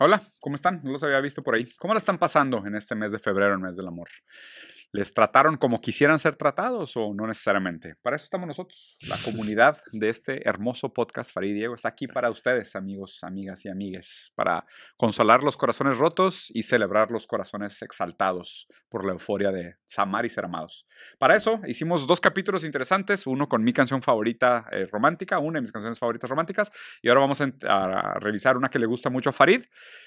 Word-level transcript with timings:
Hola, 0.00 0.22
¿cómo 0.38 0.54
están? 0.54 0.80
No 0.84 0.92
los 0.92 1.02
había 1.02 1.20
visto 1.20 1.42
por 1.42 1.56
ahí. 1.56 1.66
¿Cómo 1.80 1.92
la 1.92 1.98
están 1.98 2.18
pasando 2.18 2.64
en 2.64 2.76
este 2.76 2.94
mes 2.94 3.10
de 3.10 3.18
febrero, 3.18 3.54
el 3.54 3.58
mes 3.58 3.74
del 3.74 3.88
amor? 3.88 4.08
¿Les 4.92 5.12
trataron 5.12 5.56
como 5.56 5.80
quisieran 5.80 6.20
ser 6.20 6.36
tratados 6.36 6.96
o 6.96 7.12
no 7.12 7.26
necesariamente? 7.26 7.96
Para 8.00 8.14
eso 8.14 8.22
estamos 8.22 8.46
nosotros. 8.46 8.96
La 9.08 9.16
comunidad 9.24 9.76
de 9.92 10.08
este 10.08 10.48
hermoso 10.48 10.92
podcast 10.92 11.32
Farid 11.32 11.54
Diego 11.54 11.74
está 11.74 11.88
aquí 11.88 12.06
para 12.06 12.30
ustedes, 12.30 12.76
amigos, 12.76 13.18
amigas 13.22 13.64
y 13.64 13.68
amigues, 13.68 14.32
para 14.36 14.64
consolar 14.96 15.42
los 15.42 15.56
corazones 15.56 15.98
rotos 15.98 16.48
y 16.54 16.62
celebrar 16.62 17.10
los 17.10 17.26
corazones 17.26 17.82
exaltados 17.82 18.68
por 18.88 19.04
la 19.04 19.12
euforia 19.12 19.50
de 19.50 19.76
amar 19.96 20.24
y 20.24 20.30
ser 20.30 20.44
amados. 20.44 20.86
Para 21.18 21.34
eso 21.34 21.60
hicimos 21.66 22.06
dos 22.06 22.20
capítulos 22.20 22.62
interesantes, 22.62 23.26
uno 23.26 23.48
con 23.48 23.64
mi 23.64 23.72
canción 23.72 24.00
favorita 24.00 24.66
eh, 24.70 24.86
romántica, 24.86 25.40
una 25.40 25.56
de 25.56 25.62
mis 25.62 25.72
canciones 25.72 25.98
favoritas 25.98 26.30
románticas, 26.30 26.70
y 27.02 27.08
ahora 27.08 27.22
vamos 27.22 27.40
a, 27.40 27.50
a 27.66 28.14
revisar 28.20 28.56
una 28.56 28.70
que 28.70 28.78
le 28.78 28.86
gusta 28.86 29.10
mucho 29.10 29.30
a 29.30 29.32
Farid 29.32 29.47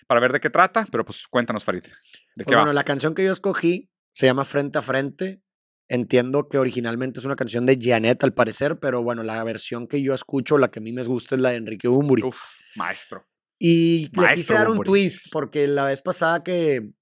para 0.07 0.19
ver 0.19 0.31
de 0.33 0.39
qué 0.39 0.49
trata, 0.49 0.85
pero 0.91 1.05
pues 1.05 1.25
cuéntanos 1.29 1.63
Farid, 1.63 1.83
¿de 1.83 1.91
Pues 2.35 2.47
qué 2.47 2.55
bueno, 2.55 2.67
va? 2.67 2.73
la 2.73 2.83
canción 2.83 3.13
que 3.15 3.23
yo 3.23 3.31
escogí 3.31 3.89
se 4.11 4.25
llama 4.25 4.45
Frente 4.45 4.77
a 4.77 4.81
Frente. 4.81 5.41
Entiendo 5.87 6.47
que 6.47 6.57
originalmente 6.57 7.19
es 7.19 7.25
una 7.25 7.35
canción 7.35 7.65
de 7.65 7.77
Janet, 7.81 8.23
al 8.23 8.33
parecer, 8.33 8.79
pero 8.79 9.03
bueno, 9.03 9.23
la 9.23 9.43
versión 9.43 9.87
que 9.87 10.01
yo 10.01 10.13
escucho, 10.13 10.57
la 10.57 10.71
que 10.71 10.79
a 10.79 10.81
mí 10.81 10.93
me 10.93 11.03
gusta, 11.03 11.35
es 11.35 11.41
la 11.41 11.49
de 11.49 11.57
Enrique 11.57 11.89
Bumburi. 11.89 12.23
Uf, 12.23 12.39
maestro. 12.75 13.27
Y 13.59 14.03
le 14.03 14.09
quise 14.09 14.21
Maestro 14.21 14.55
dar 14.55 14.69
un 14.69 14.79
twist, 14.83 15.25
porque 15.33 15.67
la 15.67 15.83
vez 15.85 16.01
pasada 16.01 16.43
que, 16.43 16.93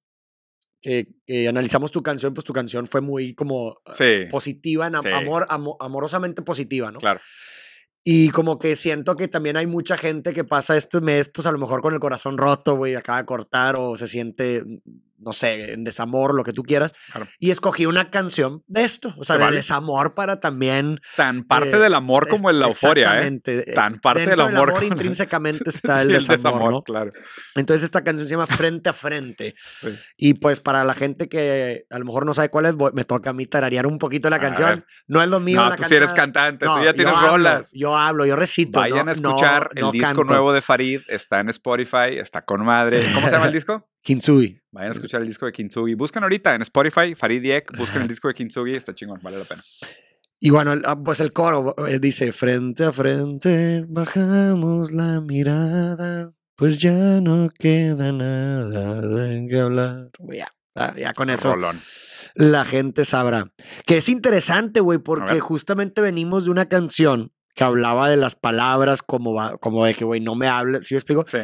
que, 0.81 1.07
que 1.25 1.47
analizamos 1.47 1.91
tu 1.91 2.01
canción, 2.01 2.33
pues 2.33 2.45
tu 2.45 2.51
canción 2.53 2.87
fue 2.87 3.01
muy 3.01 3.35
como 3.35 3.79
eh, 3.85 4.25
Sí, 4.25 4.31
positiva, 4.31 4.87
en 4.87 4.99
Sí. 5.01 5.09
amor, 5.09 5.45
amo- 5.49 5.77
amorosamente 5.79 6.41
positiva, 6.41 6.91
¿no? 6.91 6.99
claro. 6.99 7.19
Y 8.05 8.29
como 8.29 8.59
que 8.59 8.75
siento 8.75 9.15
que 9.17 9.27
también 9.27 9.57
hay 9.57 9.67
mucha 9.67 9.97
gente 9.97 10.33
que 10.33 10.43
pasa 10.45 10.77
este 10.77 11.01
mes, 11.01 11.29
pues 11.29 11.45
a 11.47 11.51
lo 11.51 11.57
mejor 11.57 11.81
con 11.81 11.93
el 11.93 11.99
corazón 11.99 12.37
roto, 12.37 12.75
güey, 12.75 12.95
acaba 12.95 13.19
de 13.19 13.25
cortar 13.25 13.75
o 13.77 13.97
se 13.97 14.07
siente, 14.07 14.63
no 15.19 15.33
sé, 15.33 15.73
en 15.73 15.83
desamor, 15.83 16.33
lo 16.33 16.43
que 16.43 16.53
tú 16.53 16.63
quieras. 16.63 16.93
Claro. 17.11 17.27
Y 17.39 17.51
escogí 17.51 17.85
una 17.85 18.09
canción 18.09 18.63
de 18.67 18.83
esto, 18.83 19.13
o 19.17 19.23
sea, 19.23 19.35
Se 19.35 19.39
de 19.39 19.45
vale. 19.45 19.57
desamor 19.57 20.13
para 20.13 20.39
también... 20.39 20.99
Tan 21.15 21.43
parte 21.43 21.71
Eh, 21.71 21.79
del 21.79 21.93
amor 21.93 22.27
como 22.27 22.49
en 22.49 22.59
la 22.59 22.67
euforia, 22.67 23.03
¿eh? 23.03 23.27
Exactamente. 23.27 23.63
Tan 23.73 23.99
parte 23.99 24.25
del 24.25 24.39
amor 24.41 24.73
como- 24.73 24.83
intrínsecamente 24.83 25.69
está 25.69 25.97
Sí, 25.99 26.07
el 26.07 26.25
desamor, 26.27 26.71
¿no? 26.71 26.81
claro. 26.83 27.11
Entonces 27.55 27.83
esta 27.83 28.03
canción 28.03 28.27
se 28.27 28.35
llama 28.35 28.47
Frente 28.47 28.89
a 28.89 28.93
Frente. 28.93 29.55
Sí. 29.81 29.89
Y 30.17 30.33
pues 30.35 30.59
para 30.59 30.83
la 30.83 30.93
gente 30.93 31.27
que 31.27 31.85
a 31.89 31.99
lo 31.99 32.05
mejor 32.05 32.25
no 32.25 32.33
sabe 32.33 32.49
cuál 32.49 32.65
es, 32.67 32.75
me 32.93 33.03
toca 33.03 33.31
a 33.31 33.33
mí 33.33 33.45
tararear 33.45 33.85
un 33.87 33.97
poquito 33.97 34.29
la 34.29 34.37
A 34.37 34.39
canción. 34.39 34.69
ver. 34.69 34.85
No 35.07 35.21
es 35.21 35.27
lo 35.29 35.39
mío. 35.39 35.61
No, 35.61 35.69
la 35.69 35.75
tú 35.75 35.83
sí 35.83 35.95
eres 35.95 36.13
cantante, 36.13 36.65
No, 36.65 36.75
tú 36.75 36.79
ya 36.79 36.85
yo 36.91 36.95
tienes 36.95 37.13
hablo, 37.13 37.29
rolas. 37.31 37.69
Yo 37.73 37.97
hablo, 37.97 38.25
yo 38.25 38.35
recito. 38.35 38.79
Vayan 38.79 39.05
no- 39.05 39.11
a 39.11 39.13
escuchar 39.13 39.69
no- 39.75 39.81
no 39.81 39.87
el 39.87 39.91
disco 39.93 40.07
canto. 40.07 40.23
nuevo 40.25 40.53
de 40.53 40.61
Farid, 40.61 41.01
está 41.07 41.39
en 41.39 41.49
Spotify, 41.49 42.17
está 42.17 42.43
con 42.45 42.63
madre. 42.63 43.03
¿Cómo 43.13 43.27
se 43.27 43.33
llama 43.33 43.47
el 43.47 43.53
disco? 43.53 43.88
Kintsugi. 44.13 44.59
Vayan 44.71 44.89
a 44.89 44.93
escuchar 44.95 45.21
el 45.21 45.27
disco 45.27 45.45
de 45.45 45.51
Kintsugi. 45.51 45.93
Buscan 45.93 46.23
ahorita 46.23 46.55
en 46.55 46.63
Spotify, 46.63 47.13
Farid 47.13 47.43
Diek, 47.43 47.77
busquen 47.77 48.01
el 48.01 48.07
disco 48.07 48.27
de 48.27 48.33
Kintsugi, 48.33 48.73
está 48.73 48.95
chingón, 48.95 49.19
vale 49.21 49.37
la 49.37 49.43
pena. 49.45 49.61
Y 50.39 50.49
bueno, 50.49 50.73
el- 50.73 50.81
ah, 50.85 50.95
pues 50.97 51.19
el 51.19 51.31
coro 51.31 51.75
eh, 51.87 51.99
dice, 51.99 52.33
frente 52.33 52.85
a 52.85 52.91
frente 52.91 53.85
bajamos 53.87 54.91
la 54.91 55.21
mirada, 55.21 56.31
pues 56.55 56.79
ya 56.79 57.21
no 57.21 57.49
queda 57.49 58.11
nada 58.11 58.99
de 58.99 59.45
qué 59.47 59.59
hablar. 59.59 60.09
Ya, 60.27 60.47
ah, 60.73 60.95
ya 60.97 61.13
con 61.13 61.29
eso 61.29 61.53
Rolón. 61.53 61.79
la 62.33 62.65
gente 62.65 63.05
sabrá. 63.05 63.51
Que 63.85 63.97
es 63.97 64.09
interesante, 64.09 64.79
güey, 64.79 64.97
porque 64.97 65.39
justamente 65.39 66.01
venimos 66.01 66.45
de 66.45 66.49
una 66.49 66.67
canción 66.67 67.31
que 67.53 67.63
hablaba 67.63 68.09
de 68.09 68.17
las 68.17 68.35
palabras 68.35 69.03
como, 69.03 69.57
como 69.59 69.85
de 69.85 69.93
que, 69.93 70.03
güey, 70.03 70.19
no 70.19 70.33
me 70.33 70.47
hables, 70.47 70.87
¿sí 70.87 70.95
me 70.95 70.97
explico? 70.97 71.25
Sí. 71.25 71.37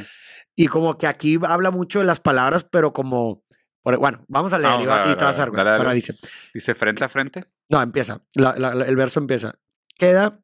Y 0.57 0.67
como 0.67 0.97
que 0.97 1.07
aquí 1.07 1.37
habla 1.47 1.71
mucho 1.71 1.99
de 1.99 2.05
las 2.05 2.19
palabras, 2.19 2.63
pero 2.63 2.93
como... 2.93 3.43
Bueno, 3.83 4.25
vamos 4.27 4.51
a 4.53 4.57
leer 4.57 4.71
Vamos 4.71 4.83
y, 4.85 4.87
va- 4.87 5.03
a 5.03 5.05
y 5.05 5.09
ver, 5.09 5.17
te 5.19 5.23
vas 5.25 5.35
a 5.37 5.43
a 5.43 5.45
dar 5.45 5.49
ver, 5.51 5.55
cuenta, 5.55 5.63
dale, 5.71 5.77
pero 5.79 5.89
dale. 5.89 5.95
dice, 5.95 6.15
Dice 6.53 6.73
frente 6.75 7.03
a 7.03 7.09
frente. 7.09 7.43
no, 7.69 7.81
empieza, 7.81 8.25
la- 8.33 8.55
la- 8.57 8.73
la- 8.73 8.85
el 8.85 8.95
verso 8.95 9.19
empieza. 9.19 9.59
Queda 9.97 10.41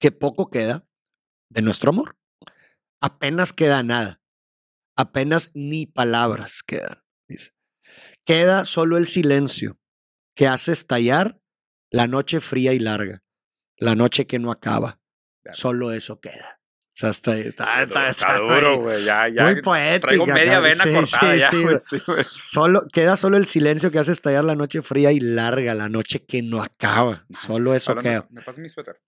que 0.00 0.10
poco 0.10 0.50
queda 0.50 0.84
de 1.48 1.62
nuestro 1.62 1.90
amor. 1.90 2.16
Apenas 3.00 3.52
queda 3.52 3.82
nada. 3.84 4.20
Apenas 4.96 5.50
ni 5.54 5.86
palabras 5.86 6.62
quedan. 6.66 7.04
Dice. 7.28 7.52
Queda 8.24 8.64
solo 8.64 8.96
el 8.96 9.06
silencio 9.06 9.78
que 10.34 10.48
hace 10.48 10.72
estallar 10.72 11.40
la 11.92 12.08
noche 12.08 12.40
fría 12.40 12.72
y 12.72 12.80
larga. 12.80 13.22
La 13.78 13.94
noche 13.94 14.26
que 14.26 14.38
no 14.40 14.50
acaba. 14.50 15.00
Solo 15.52 15.92
eso 15.92 16.18
queda. 16.20 16.55
O 16.96 16.98
sea, 16.98 17.10
está, 17.10 17.36
está, 17.38 17.82
está- 18.08 18.38
duro, 18.38 18.78
güey. 18.78 19.04
Ya, 19.04 19.28
ya. 19.28 19.42
Muy 19.44 19.60
poética. 19.60 20.00
Traigo 20.08 20.26
media 20.26 20.60
vena 20.60 20.82
Sí, 20.82 20.92
cortada 20.94 21.50
sí, 21.50 21.62
ya, 21.68 21.78
sí. 21.80 21.98
Solo, 22.48 22.86
queda 22.90 23.16
solo 23.16 23.36
el 23.36 23.44
silencio 23.44 23.90
que 23.90 23.98
hace 23.98 24.12
estallar 24.12 24.44
la 24.44 24.54
noche 24.54 24.80
fría 24.80 25.12
y 25.12 25.20
larga, 25.20 25.74
la 25.74 25.90
noche 25.90 26.24
que 26.24 26.40
no 26.42 26.62
acaba. 26.62 27.26
Solo 27.38 27.74
eso 27.74 27.94
queda. 27.96 28.26
Me 28.30 28.40
pasa 28.40 28.62
mi 28.62 28.70
suéter. 28.70 28.98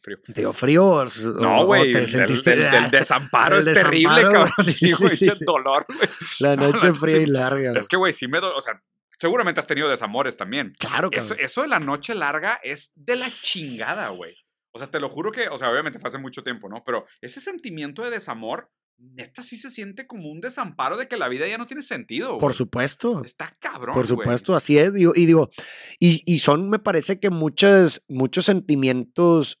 Frío. 0.00 0.18
¿Te 0.24 0.32
dio 0.32 0.52
frío? 0.54 1.04
No, 1.38 1.66
güey. 1.66 1.92
te 1.92 1.98
El, 2.00 2.08
sentiste 2.08 2.54
el- 2.54 2.62
el 2.72 2.90
desamparo 2.90 3.58
es 3.58 3.66
terrible, 3.66 4.22
cabrón. 4.22 4.50
Sí, 4.64 4.92
güey. 4.92 5.10
dolor, 5.44 5.84
güey. 5.88 6.08
La 6.40 6.56
No, 6.56 6.68
noche 6.68 6.94
fría 6.94 7.18
y 7.18 7.26
larga. 7.26 7.78
Es 7.78 7.86
que, 7.86 7.96
güey, 7.96 8.14
sí 8.14 8.28
me. 8.28 8.38
O 8.38 8.60
sea, 8.62 8.80
seguramente 9.18 9.60
has 9.60 9.66
tenido 9.66 9.88
desamores 9.90 10.38
también. 10.38 10.74
claro, 10.78 11.10
Eso, 11.12 11.30
cabrón. 11.30 11.44
eso 11.44 11.62
de 11.62 11.68
la 11.68 11.80
noche 11.80 12.14
larga 12.14 12.60
es 12.62 12.92
de 12.94 13.16
la 13.16 13.26
chingada, 13.30 14.08
güey. 14.08 14.32
O 14.76 14.78
sea, 14.78 14.90
te 14.90 15.00
lo 15.00 15.08
juro 15.08 15.32
que, 15.32 15.48
o 15.48 15.58
sea, 15.58 15.70
obviamente 15.70 15.98
fue 15.98 16.08
hace 16.08 16.18
mucho 16.18 16.42
tiempo, 16.42 16.68
¿no? 16.68 16.82
Pero 16.84 17.04
ese 17.20 17.40
sentimiento 17.40 18.02
de 18.02 18.10
desamor, 18.10 18.70
neta, 18.98 19.42
sí 19.42 19.56
se 19.56 19.68
siente 19.70 20.06
como 20.06 20.30
un 20.30 20.40
desamparo 20.40 20.96
de 20.96 21.08
que 21.08 21.16
la 21.16 21.28
vida 21.28 21.46
ya 21.48 21.58
no 21.58 21.66
tiene 21.66 21.82
sentido. 21.82 22.32
Por 22.38 22.50
güey. 22.52 22.54
supuesto. 22.56 23.22
Está 23.24 23.52
cabrón. 23.60 23.94
Por 23.94 24.06
güey. 24.06 24.18
supuesto, 24.18 24.54
así 24.54 24.78
es. 24.78 24.94
Digo, 24.94 25.12
y 25.14 25.26
digo, 25.26 25.48
y, 25.98 26.22
y 26.24 26.38
son, 26.38 26.70
me 26.70 26.78
parece 26.78 27.18
que 27.20 27.30
muchos, 27.30 28.02
muchos 28.08 28.44
sentimientos 28.46 29.60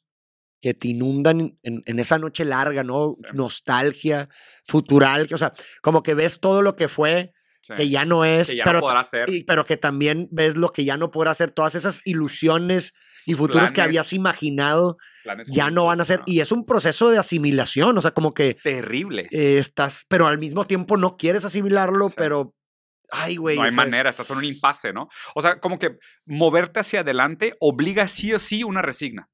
que 0.62 0.72
te 0.74 0.88
inundan 0.88 1.58
en, 1.62 1.82
en 1.84 1.98
esa 1.98 2.18
noche 2.18 2.44
larga, 2.44 2.82
¿no? 2.82 3.12
Sí. 3.12 3.22
Nostalgia, 3.34 4.28
futural, 4.66 5.26
que, 5.26 5.34
o 5.34 5.38
sea, 5.38 5.52
como 5.82 6.02
que 6.02 6.14
ves 6.14 6.40
todo 6.40 6.62
lo 6.62 6.76
que 6.76 6.88
fue, 6.88 7.32
Sí. 7.62 7.74
que 7.74 7.88
ya 7.88 8.04
no 8.04 8.24
es, 8.24 8.50
Que 8.50 8.56
ya 8.58 8.64
pero, 8.64 8.78
no 8.78 8.82
podrá 8.86 9.02
ser. 9.02 9.28
y- 9.28 9.42
pero 9.42 9.64
que 9.64 9.76
también 9.76 10.28
ves 10.30 10.56
lo 10.56 10.70
que 10.72 10.84
ya 10.84 10.96
no 10.96 11.10
podrá 11.10 11.32
hacer, 11.32 11.50
todas 11.50 11.74
esas 11.74 12.00
ilusiones 12.04 12.92
y 13.26 13.34
futuros 13.34 13.70
que 13.70 13.74
planes, 13.74 13.88
habías 13.88 14.12
imaginado 14.12 14.94
planes 15.26 15.48
ya 15.50 15.70
no 15.70 15.84
van 15.86 16.00
a 16.00 16.04
ser. 16.04 16.20
¿no? 16.20 16.24
Y 16.26 16.40
es 16.40 16.52
un 16.52 16.64
proceso 16.64 17.10
de 17.10 17.18
asimilación, 17.18 17.96
o 17.98 18.00
sea, 18.02 18.12
como 18.12 18.32
que 18.34 18.54
Terrible. 18.54 19.28
eh, 19.30 19.58
estás, 19.58 20.04
pero 20.08 20.26
al 20.26 20.38
mismo 20.38 20.64
tiempo 20.66 20.96
no 20.96 21.16
quieres 21.16 21.44
asimilarlo, 21.44 22.08
Sí. 22.08 22.14
pero, 22.16 22.54
ay, 23.10 23.36
güey. 23.36 23.56
no 23.56 23.64
hay 23.64 23.72
manera, 23.72 24.10
estás 24.10 24.30
en 24.30 24.38
un 24.38 24.44
impasse, 24.44 24.92
¿no? 24.92 25.08
O 25.34 25.42
sea, 25.42 25.60
como 25.60 25.78
que 25.78 25.98
moverte 26.24 26.80
hacia 26.80 27.00
adelante 27.00 27.54
obliga 27.60 28.08
sí 28.08 28.32
o 28.32 28.38
sí 28.38 28.64
una 28.64 28.82
resigna. 28.82 29.28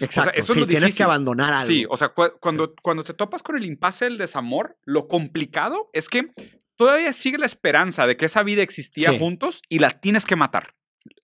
Exacto. 0.00 0.30
eso 0.34 0.52
es 0.52 0.58
lo 0.60 0.66
tienes 0.68 0.94
que 0.96 1.02
abandonar 1.02 1.52
algo. 1.52 1.66
Sí, 1.66 1.84
o 1.90 1.96
sea, 1.96 2.10
cu- 2.10 2.38
cuando, 2.40 2.74
cuando 2.80 3.02
te 3.02 3.12
topas 3.12 3.42
con 3.42 3.56
el 3.56 3.64
impasse 3.64 4.04
del 4.04 4.18
desamor, 4.18 4.76
lo 4.84 5.08
complicado 5.08 5.90
es 5.92 6.08
que 6.08 6.28
todavía 6.76 7.12
sigue 7.12 7.38
la 7.38 7.46
esperanza 7.46 8.06
de 8.06 8.16
que 8.16 8.26
esa 8.26 8.44
vida 8.44 8.62
existía 8.62 9.10
Sí. 9.10 9.18
juntos 9.18 9.62
y 9.68 9.80
la 9.80 9.90
tienes 9.90 10.26
que 10.26 10.36
matar. 10.36 10.74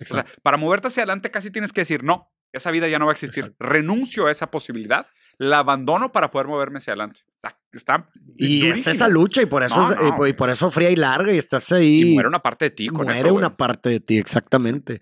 O 0.00 0.04
sea, 0.04 0.26
para 0.42 0.56
moverte 0.56 0.88
hacia 0.88 1.02
adelante 1.04 1.30
casi 1.30 1.52
tienes 1.52 1.72
que 1.72 1.82
decir, 1.82 2.02
no, 2.02 2.28
esa 2.52 2.70
vida 2.70 2.88
ya 2.88 2.98
no 2.98 3.06
va 3.06 3.12
a 3.12 3.14
existir. 3.14 3.44
Exacto. 3.44 3.64
Renuncio 3.66 4.26
a 4.26 4.30
esa 4.30 4.50
posibilidad, 4.50 5.06
la 5.38 5.58
abandono 5.60 6.12
para 6.12 6.30
poder 6.30 6.46
moverme 6.48 6.78
hacia 6.78 6.92
adelante. 6.92 7.20
Está, 7.34 7.58
está 7.72 8.10
y 8.36 8.66
es 8.66 8.86
esa 8.86 9.08
lucha, 9.08 9.40
y 9.42 9.46
por 9.46 9.62
eso, 9.62 9.76
No, 9.80 9.90
es- 9.92 9.98
y 10.00 10.04
no, 10.04 10.14
por- 10.16 10.28
y 10.28 10.32
por 10.34 10.50
es- 10.50 10.56
eso 10.56 10.70
fría 10.70 10.90
y 10.90 10.96
larga, 10.96 11.32
y 11.32 11.38
estás 11.38 11.70
ahí. 11.72 12.10
Y 12.10 12.14
muere 12.14 12.28
una 12.28 12.40
parte 12.42 12.66
de 12.66 12.70
ti 12.70 12.88
con 12.88 13.04
muere 13.04 13.18
eso, 13.18 13.28
güey. 13.28 13.38
una 13.38 13.56
parte 13.56 13.88
de 13.88 14.00
ti, 14.00 14.18
exactamente. 14.18 15.00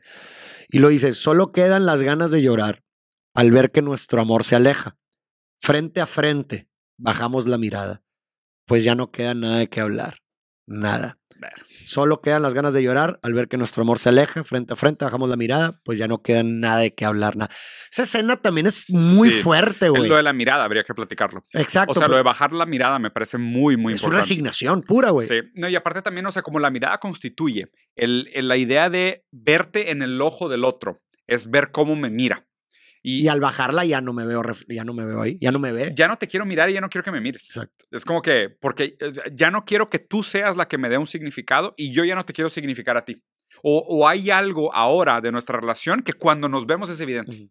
Y 0.69 0.79
lo 0.79 0.89
dice, 0.89 1.15
solo 1.15 1.49
quedan 1.49 1.87
las 1.87 2.03
ganas 2.03 2.31
de 2.31 2.43
llorar 2.43 2.85
al 3.35 3.51
ver 3.51 3.71
que 3.73 3.83
nuestro 3.83 4.21
amor 4.21 4.45
se 4.45 4.55
aleja. 4.57 4.97
Frente 5.61 6.01
a 6.01 6.07
frente, 6.07 6.69
bajamos 6.99 7.47
la 7.49 7.59
mirada, 7.59 8.03
pues 8.67 8.85
ya 8.85 8.95
no 8.95 9.11
queda 9.11 9.35
nada 9.35 9.59
de 9.59 9.69
qué 9.69 9.81
hablar, 9.81 10.19
nada. 10.67 11.19
Solo 11.87 12.20
quedan 12.20 12.43
las 12.43 12.55
ganas 12.55 12.73
de 12.75 12.82
llorar 12.82 13.19
al 13.23 13.35
ver 13.35 13.49
que 13.49 13.56
nuestro 13.56 13.82
amor 13.82 13.99
se 13.99 14.08
aleja, 14.08 14.44
frente 14.44 14.73
a 14.75 14.76
frente, 14.76 15.05
bajamos 15.05 15.29
la 15.29 15.37
mirada, 15.37 15.81
pues 15.85 15.99
ya 15.99 16.08
no 16.08 16.23
queda 16.23 16.43
nada 16.43 16.79
de 16.81 16.94
qué 16.94 17.05
hablar, 17.05 17.37
nada. 17.37 17.50
Esa 17.90 18.02
escena 18.02 18.37
también 18.37 18.67
es 18.67 18.90
muy 18.90 19.31
Sí, 19.31 19.43
fuerte, 19.43 19.87
Es 19.87 19.90
güey. 19.93 20.08
Lo 20.08 20.17
de 20.17 20.23
la 20.23 20.32
mirada 20.32 20.64
habría 20.64 20.85
que 20.85 20.94
platicarlo. 20.94 21.43
Exacto. 21.52 21.93
O 21.93 21.94
sea, 21.94 22.08
lo 22.08 22.17
de 22.17 22.23
bajar 22.23 22.52
la 22.52 22.67
mirada 22.67 22.99
me 22.99 23.11
parece 23.11 23.38
muy, 23.38 23.76
muy 23.76 23.94
es 23.94 24.00
una 24.02 24.08
importante. 24.08 24.23
resignación 24.23 24.82
pura, 24.82 25.11
güey. 25.11 25.26
Sí. 25.29 25.38
No, 25.55 25.69
y 25.69 25.76
aparte 25.76 26.02
también, 26.02 26.26
o 26.26 26.32
sea, 26.32 26.43
como 26.43 26.58
la 26.58 26.70
mirada 26.70 26.99
constituye 26.99 27.70
el, 27.96 28.29
el- 28.34 28.49
la 28.49 28.56
idea 28.56 28.91
de 28.91 29.25
verte 29.31 29.91
en 29.91 30.02
el 30.02 30.20
ojo 30.20 30.49
del 30.49 30.64
otro, 30.64 30.99
es 31.26 31.50
ver 31.50 31.70
cómo 31.73 31.94
me 31.96 32.11
mira. 32.11 32.46
Y, 33.08 33.22
Y 33.22 33.28
al 33.28 33.40
bajarla 33.40 33.87
ya 33.87 34.02
no 34.02 34.12
me 34.12 34.26
veo, 34.26 34.43
ya 34.69 34.84
no 34.84 34.93
me 34.93 35.06
veo 35.06 35.22
ahí, 35.22 35.38
ya 35.40 35.50
no 35.50 35.58
me 35.58 35.72
ve. 35.72 35.93
ya 35.94 36.08
no 36.08 36.19
te 36.19 36.26
quiero 36.26 36.44
mirar 36.44 36.69
y 36.69 36.75
ya 36.75 36.82
no 36.82 36.90
quiero 36.90 37.02
que 37.02 37.10
me 37.10 37.22
mires. 37.22 37.46
Exacto. 37.46 37.87
Es 37.90 38.05
como 38.05 38.20
que, 38.20 38.50
porque 38.50 38.99
ya 39.32 39.50
no 39.50 39.64
quiero 39.64 39.88
que 39.88 39.99
tú 39.99 40.22
seas 40.22 40.58
la 40.58 40.69
que 40.69 40.76
me 40.76 40.90
dé 40.90 40.99
un 40.99 41.06
significado 41.06 41.72
y 41.78 41.90
yo 41.90 42.05
ya 42.05 42.14
no 42.14 42.26
te 42.26 42.34
quiero 42.34 42.50
significar 42.50 42.99
a 42.99 43.06
ti. 43.06 43.25
O, 43.62 43.79
o 43.89 44.06
hay 44.09 44.31
algo 44.31 44.75
ahora 44.75 45.21
de 45.21 45.33
nuestra 45.33 45.59
relación 45.59 46.03
que 46.03 46.12
cuando 46.12 46.49
nos 46.49 46.67
vemos 46.67 46.91
es 46.91 47.00
evidente. 47.00 47.50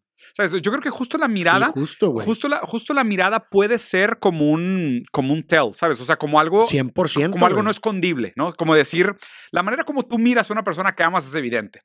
Yo 0.61 0.71
creo 0.71 0.81
que 0.81 0.89
justo 0.89 1.17
la 1.17 1.27
mirada, 1.27 1.67
Sí, 1.67 1.71
justo, 1.73 2.09
güey. 2.09 2.25
justo, 2.25 2.47
la, 2.47 2.59
justo 2.59 2.93
la 2.93 3.03
mirada 3.03 3.49
puede 3.49 3.77
ser 3.77 4.19
como 4.19 4.51
un, 4.51 5.03
como 5.11 5.33
un 5.33 5.43
tell, 5.43 5.73
¿sabes? 5.73 5.99
O 6.01 6.05
sea, 6.05 6.17
como 6.17 6.39
algo, 6.39 6.63
100%. 6.65 7.31
como 7.31 7.45
algo 7.45 7.63
no 7.63 7.69
escondible, 7.69 8.33
¿no? 8.35 8.53
Como 8.53 8.75
decir, 8.75 9.15
la 9.51 9.63
manera 9.63 9.83
como 9.83 10.03
tú 10.03 10.17
miras 10.17 10.49
a 10.49 10.53
una 10.53 10.63
persona 10.63 10.93
que 10.95 11.03
amas 11.03 11.25
es 11.25 11.35
evidente. 11.35 11.81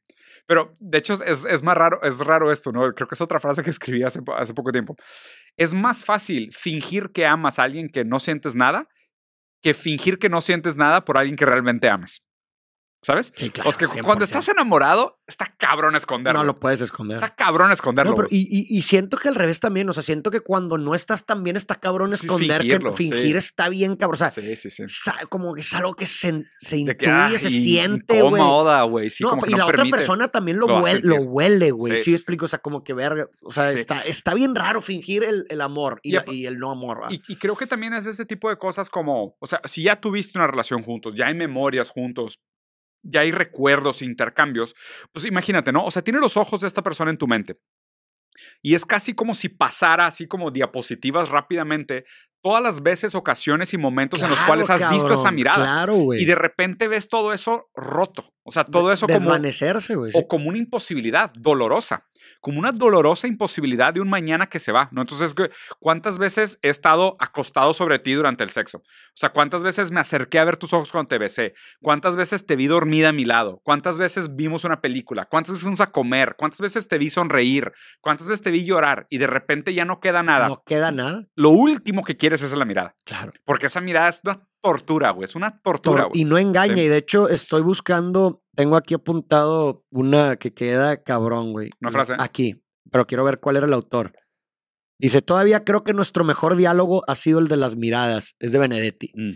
Pero 0.46 0.76
de 0.80 0.98
hecho 0.98 1.14
es, 1.24 1.44
es 1.44 1.62
más 1.62 1.76
raro, 1.76 2.00
es 2.02 2.18
raro 2.20 2.50
esto, 2.50 2.72
¿no? 2.72 2.92
Creo 2.94 3.06
que 3.06 3.14
es 3.14 3.20
otra 3.20 3.38
frase 3.38 3.62
que 3.62 3.70
escribí 3.70 4.02
hace, 4.02 4.20
hace 4.36 4.54
poco 4.54 4.72
tiempo. 4.72 4.96
Es 5.56 5.72
más 5.74 6.04
fácil 6.04 6.50
fingir 6.52 7.10
que 7.12 7.26
amas 7.26 7.58
a 7.58 7.64
alguien 7.64 7.88
que 7.88 8.04
no 8.04 8.18
sientes 8.18 8.54
nada 8.54 8.88
que 9.62 9.74
fingir 9.74 10.18
que 10.18 10.28
no 10.28 10.40
sientes 10.40 10.74
nada 10.76 11.04
por 11.04 11.16
alguien 11.16 11.36
que 11.36 11.46
realmente 11.46 11.88
ames. 11.88 12.22
¿Sabes? 13.04 13.32
Sí, 13.34 13.50
claro. 13.50 13.68
o 13.68 13.72
sea, 13.72 13.88
que 13.88 14.00
cuando 14.02 14.24
100%. 14.24 14.28
estás 14.28 14.48
enamorado, 14.48 15.18
está 15.26 15.46
cabrón 15.58 15.96
esconderlo. 15.96 16.38
No 16.40 16.44
lo 16.46 16.60
puedes 16.60 16.80
esconder. 16.80 17.16
Está 17.16 17.34
cabrón 17.34 17.72
esconderlo. 17.72 18.10
No, 18.12 18.16
pero 18.16 18.28
güey. 18.28 18.40
y, 18.42 18.60
y- 18.74 18.78
y 18.78 18.82
siento 18.82 19.16
que 19.16 19.26
al 19.28 19.34
revés 19.34 19.58
también, 19.58 19.88
o 19.88 19.92
sea, 19.92 20.04
siento 20.04 20.30
que 20.30 20.38
cuando 20.40 20.78
no 20.78 20.94
estás 20.94 21.24
tan 21.24 21.42
bien 21.42 21.56
está 21.56 21.74
cabrón 21.74 22.10
Sí, 22.10 22.14
esconder, 22.26 22.60
fingirlo, 22.60 22.90
que 22.92 22.96
fingir 22.98 23.32
sí. 23.32 23.36
está 23.38 23.68
bien 23.68 23.96
cabrón, 23.96 24.14
o 24.14 24.18
sea, 24.18 24.30
sí, 24.30 24.54
sí, 24.54 24.70
sí. 24.70 24.84
sa- 24.86 25.16
como 25.28 25.52
que 25.52 25.62
es 25.62 25.74
algo 25.74 25.94
que 25.96 26.06
se, 26.06 26.44
se 26.60 26.76
intuye, 26.76 26.96
que, 26.96 27.10
ah, 27.10 27.28
se 27.36 27.48
in- 27.50 27.62
siente, 27.62 28.22
güey. 28.22 28.34
Incómoda, 28.40 28.82
güey. 28.84 29.10
Sí, 29.10 29.24
no, 29.24 29.30
como 29.30 29.42
que 29.42 29.48
y 29.50 29.52
no 29.54 29.58
la 29.58 29.66
otra 29.66 29.84
persona 29.86 30.28
también 30.28 30.58
lo, 30.60 30.66
huele, 30.66 31.00
lo 31.02 31.16
huele, 31.22 31.72
güey. 31.72 31.96
Sí. 31.98 32.12
Explico, 32.12 32.44
o 32.44 32.48
sea, 32.48 32.60
como 32.60 32.84
que 32.84 32.94
verga, 32.94 33.26
o 33.42 33.50
sea, 33.50 33.72
está, 33.72 34.00
está 34.02 34.32
bien 34.34 34.54
raro 34.54 34.80
fingir 34.80 35.24
el, 35.24 35.44
el 35.48 35.60
amor 35.60 35.98
y, 36.04 36.10
Y 36.10 36.12
la- 36.12 36.24
y 36.28 36.46
el 36.46 36.56
no 36.58 36.70
amor. 36.70 37.00
Y, 37.10 37.20
y 37.26 37.34
creo 37.34 37.56
que 37.56 37.66
también 37.66 37.94
es 37.94 38.06
ese 38.06 38.24
tipo 38.26 38.48
de 38.48 38.58
cosas 38.58 38.90
como, 38.90 39.34
o 39.40 39.46
sea, 39.48 39.60
si 39.64 39.82
ya 39.82 40.00
tuviste 40.00 40.38
una 40.38 40.46
relación 40.46 40.84
juntos, 40.84 41.16
ya 41.16 41.26
hay 41.26 41.34
memorias 41.34 41.90
juntos, 41.90 42.38
ya 43.02 43.20
hay 43.20 43.32
recuerdos, 43.32 44.02
intercambios, 44.02 44.74
pues 45.12 45.24
imagínate, 45.24 45.72
¿no? 45.72 45.84
O 45.84 45.90
sea, 45.90 46.02
tiene 46.02 46.20
los 46.20 46.36
ojos 46.36 46.60
de 46.60 46.68
esta 46.68 46.82
persona 46.82 47.10
en 47.10 47.18
tu 47.18 47.26
mente. 47.26 47.56
Y 48.62 48.74
es 48.74 48.86
casi 48.86 49.14
como 49.14 49.34
si 49.34 49.48
pasara 49.48 50.06
así 50.06 50.26
como 50.26 50.50
diapositivas 50.50 51.28
rápidamente 51.28 52.04
todas 52.42 52.62
las 52.62 52.82
veces, 52.82 53.14
ocasiones 53.14 53.72
y 53.72 53.78
momentos 53.78 54.22
en 54.22 54.28
los 54.28 54.40
cuales 54.40 54.68
has 54.68 54.90
visto 54.90 55.14
esa 55.14 55.30
mirada. 55.30 55.64
Claro, 55.64 55.94
güey. 55.94 56.20
Y 56.20 56.24
de 56.24 56.34
repente 56.34 56.88
ves 56.88 57.08
todo 57.08 57.32
eso 57.32 57.70
roto. 57.74 58.34
O 58.42 58.50
sea, 58.50 58.64
todo 58.64 58.92
eso 58.92 59.06
como, 59.06 59.18
Desvanecerse, 59.18 59.94
güey. 59.94 60.10
o 60.14 60.26
como 60.26 60.48
una 60.48 60.58
imposibilidad 60.58 61.32
dolorosa, 61.34 62.08
como 62.40 62.58
una 62.58 62.72
dolorosa 62.72 63.26
imposibilidad 63.26 63.92
de 63.94 64.00
un 64.00 64.08
mañana 64.08 64.48
que 64.48 64.60
se 64.60 64.72
va, 64.72 64.88
¿no? 64.92 65.00
Entonces, 65.02 65.34
¿cu- 65.34 65.48
¿cuántas 65.78 66.18
veces 66.18 66.58
he 66.62 66.68
estado 66.68 67.16
acostado 67.20 67.74
sobre 67.74 67.98
ti 67.98 68.12
durante 68.12 68.44
el 68.44 68.50
sexo? 68.50 68.78
O 68.78 68.82
sea, 69.14 69.30
¿cuántas 69.30 69.62
veces 69.62 69.90
me 69.90 70.00
acerqué 70.00 70.38
a 70.38 70.44
ver 70.44 70.56
tus 70.56 70.72
ojos 70.72 70.92
cuando 70.92 71.08
te 71.08 71.18
besé? 71.18 71.54
¿Cuántas 71.80 72.16
veces 72.16 72.46
te 72.46 72.56
vi 72.56 72.66
dormida 72.66 73.10
a 73.10 73.12
mi 73.12 73.24
lado? 73.24 73.60
¿Cuántas 73.64 73.98
veces 73.98 74.34
vimos 74.36 74.64
una 74.64 74.80
película? 74.80 75.26
¿Cuántas 75.26 75.52
veces 75.52 75.62
fuimos 75.62 75.80
a 75.80 75.90
comer? 75.90 76.34
¿Cuántas 76.36 76.60
veces 76.60 76.88
te 76.88 76.98
vi 76.98 77.10
sonreír? 77.10 77.72
¿Cuántas 78.00 78.28
veces 78.28 78.42
te 78.42 78.50
vi 78.50 78.64
llorar? 78.64 79.06
Y 79.10 79.18
de 79.18 79.26
repente 79.26 79.74
ya 79.74 79.84
no 79.84 80.00
queda 80.00 80.22
nada. 80.22 80.48
No 80.48 80.62
queda 80.64 80.90
nada. 80.90 81.26
Lo 81.34 81.50
último 81.50 82.04
que 82.04 82.16
quieres 82.16 82.42
es 82.42 82.52
la 82.52 82.64
mirada, 82.64 82.94
Claro. 83.04 83.32
porque 83.44 83.66
esa 83.66 83.80
mirada 83.80 84.08
es 84.08 84.20
una 84.24 84.36
tortura, 84.60 85.10
güey, 85.10 85.24
es 85.24 85.34
una 85.34 85.58
tortura, 85.60 86.02
Tor- 86.04 86.08
güey. 86.10 86.20
y 86.20 86.24
no 86.24 86.38
engaña. 86.38 86.76
Sí. 86.76 86.82
Y 86.82 86.88
de 86.88 86.96
hecho, 86.98 87.28
estoy 87.28 87.62
buscando. 87.62 88.41
Tengo 88.54 88.76
aquí 88.76 88.94
apuntado 88.94 89.84
una 89.90 90.36
que 90.36 90.52
queda 90.52 91.02
cabrón, 91.02 91.52
güey. 91.52 91.70
Una 91.80 91.90
frase. 91.90 92.14
Aquí. 92.18 92.62
Pero 92.90 93.06
quiero 93.06 93.24
ver 93.24 93.40
cuál 93.40 93.56
era 93.56 93.66
el 93.66 93.72
autor. 93.72 94.12
Dice: 94.98 95.22
Todavía 95.22 95.64
creo 95.64 95.84
que 95.84 95.94
nuestro 95.94 96.24
mejor 96.24 96.56
diálogo 96.56 97.02
ha 97.08 97.14
sido 97.14 97.38
el 97.38 97.48
de 97.48 97.56
las 97.56 97.76
miradas. 97.76 98.36
Es 98.38 98.52
de 98.52 98.58
Benedetti. 98.58 99.10
Mm. 99.14 99.32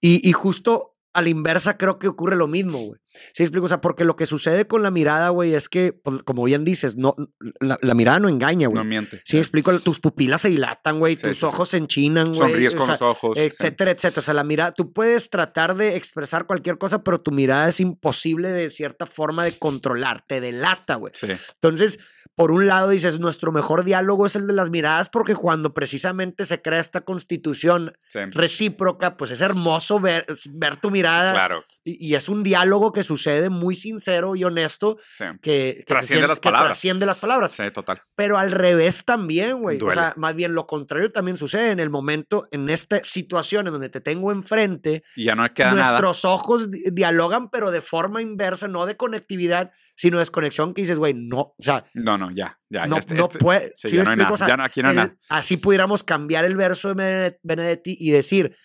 Y, 0.00 0.28
y 0.28 0.32
justo 0.32 0.92
a 1.12 1.22
la 1.22 1.28
inversa 1.28 1.76
creo 1.76 1.98
que 1.98 2.08
ocurre 2.08 2.36
lo 2.36 2.46
mismo, 2.46 2.78
güey. 2.78 3.00
¿Sí 3.34 3.42
explico? 3.42 3.66
O 3.66 3.68
sea, 3.68 3.80
porque 3.80 4.04
lo 4.04 4.16
que 4.16 4.26
sucede 4.26 4.66
con 4.66 4.82
la 4.82 4.90
mirada, 4.90 5.30
güey, 5.30 5.54
es 5.54 5.68
que, 5.68 5.92
pues, 5.92 6.22
como 6.22 6.44
bien 6.44 6.64
dices, 6.64 6.96
no, 6.96 7.14
la, 7.60 7.78
la 7.82 7.94
mirada 7.94 8.20
no 8.20 8.28
engaña, 8.28 8.68
güey. 8.68 8.76
No 8.78 8.84
miente. 8.84 9.20
Sí, 9.24 9.38
explico, 9.38 9.78
tus 9.80 9.98
pupilas 10.00 10.42
se 10.42 10.48
dilatan, 10.48 10.98
güey, 10.98 11.16
Sí, 11.16 11.22
tus 11.28 11.38
sí, 11.38 11.44
ojos 11.44 11.70
se 11.70 11.76
enchinan, 11.78 12.28
güey. 12.34 12.50
Sonríes 12.50 12.74
o 12.74 12.78
con 12.78 12.86
sea, 12.86 12.94
los 12.94 13.02
ojos. 13.02 13.36
sí. 13.38 13.44
etcétera, 13.44 13.90
etcétera. 13.90 14.20
O 14.20 14.24
sea, 14.24 14.34
la 14.34 14.44
mirada, 14.44 14.72
tú 14.72 14.92
puedes 14.92 15.28
tratar 15.30 15.76
de 15.76 15.96
expresar 15.96 16.46
cualquier 16.46 16.78
cosa, 16.78 17.02
pero 17.02 17.20
tu 17.20 17.32
mirada 17.32 17.68
es 17.68 17.80
imposible 17.80 18.48
de 18.50 18.70
cierta 18.70 19.06
forma 19.06 19.44
de 19.44 19.52
controlar, 19.58 20.24
te 20.26 20.40
delata, 20.40 20.94
güey. 20.96 21.12
Sí. 21.16 21.26
Entonces, 21.54 21.98
por 22.36 22.52
un 22.52 22.66
lado 22.66 22.88
dices, 22.90 23.18
nuestro 23.18 23.52
mejor 23.52 23.84
diálogo 23.84 24.24
es 24.26 24.36
el 24.36 24.46
de 24.46 24.52
las 24.54 24.70
miradas, 24.70 25.08
porque 25.10 25.34
cuando 25.34 25.74
precisamente 25.74 26.46
se 26.46 26.62
crea 26.62 26.80
esta 26.80 27.02
constitución 27.02 27.92
recíproca, 28.40 29.16
pues 29.16 29.30
es 29.30 29.40
hermoso 29.40 30.00
ver, 30.00 30.24
ver 30.50 30.76
tu 30.76 30.90
mirada 30.90 31.32
Claro. 31.32 31.64
y, 31.84 32.08
y 32.08 32.14
es 32.14 32.28
un 32.28 32.42
diálogo 32.42 32.92
que 32.92 32.99
sucede 33.02 33.50
muy 33.50 33.74
sincero 33.76 34.36
y 34.36 34.44
honesto 34.44 34.98
Sí. 35.16 35.24
que, 35.42 35.74
que 35.78 35.84
Trasciende 35.86 36.28
las 36.28 36.40
que 36.40 36.44
palabras. 36.48 36.68
trasciende 36.72 37.06
las 37.06 37.18
palabras. 37.18 37.52
Sí, 37.52 37.62
total. 37.72 38.00
Pero 38.16 38.38
al 38.38 38.50
revés 38.52 39.04
también, 39.04 39.60
güey. 39.60 39.80
O 39.82 39.92
sea, 39.92 40.14
más 40.16 40.34
bien 40.34 40.54
lo 40.54 40.66
contrario 40.66 41.10
también 41.12 41.36
sucede 41.36 41.70
en 41.72 41.80
el 41.80 41.90
momento, 41.90 42.44
en 42.50 42.68
esta 42.70 43.02
situación 43.04 43.66
en 43.66 43.72
donde 43.72 43.88
te 43.88 44.00
tengo 44.00 44.32
enfrente, 44.32 45.02
Y 45.16 45.24
ya 45.24 45.34
no 45.34 45.52
queda 45.54 45.72
nada. 45.72 45.90
nuestros 45.90 46.24
ojos 46.24 46.70
di- 46.70 46.82
dialogan, 46.92 47.50
pero 47.50 47.70
de 47.70 47.80
forma 47.80 48.22
inversa, 48.22 48.68
no 48.68 48.86
de 48.86 48.96
conectividad, 48.96 49.70
sino 49.96 50.18
desconexión 50.18 50.72
que 50.72 50.82
dices, 50.82 50.98
güey, 50.98 51.12
no, 51.14 51.38
o 51.40 51.56
sea, 51.58 51.84
No, 51.94 52.16
no, 52.16 52.30
ya, 52.30 52.58
ya. 52.70 52.86
no, 52.86 52.96
este- 52.96 53.14
no 53.14 53.24
este- 53.24 53.38
puede. 53.38 53.72
sí, 53.76 53.88
¿sí 53.90 53.96
ya 53.96 54.04
no 54.04 54.10
hay 54.12 54.16
nada. 54.16 54.32
O 54.32 54.36
sea, 54.36 54.48
ya 54.48 54.56
no, 54.56 54.64
aquí 54.64 54.80
no 54.82 54.88
hay 54.88 54.92
el- 54.92 54.96
nada. 54.96 55.16
así 55.28 55.56
pudiéramos 55.58 56.04
cambiar 56.04 56.44
el 56.44 56.56
verso 56.56 56.88
de 56.88 56.94
Bene- 56.94 57.38
Benedetti 57.42 57.96
y 58.00 58.10
decir, 58.10 58.56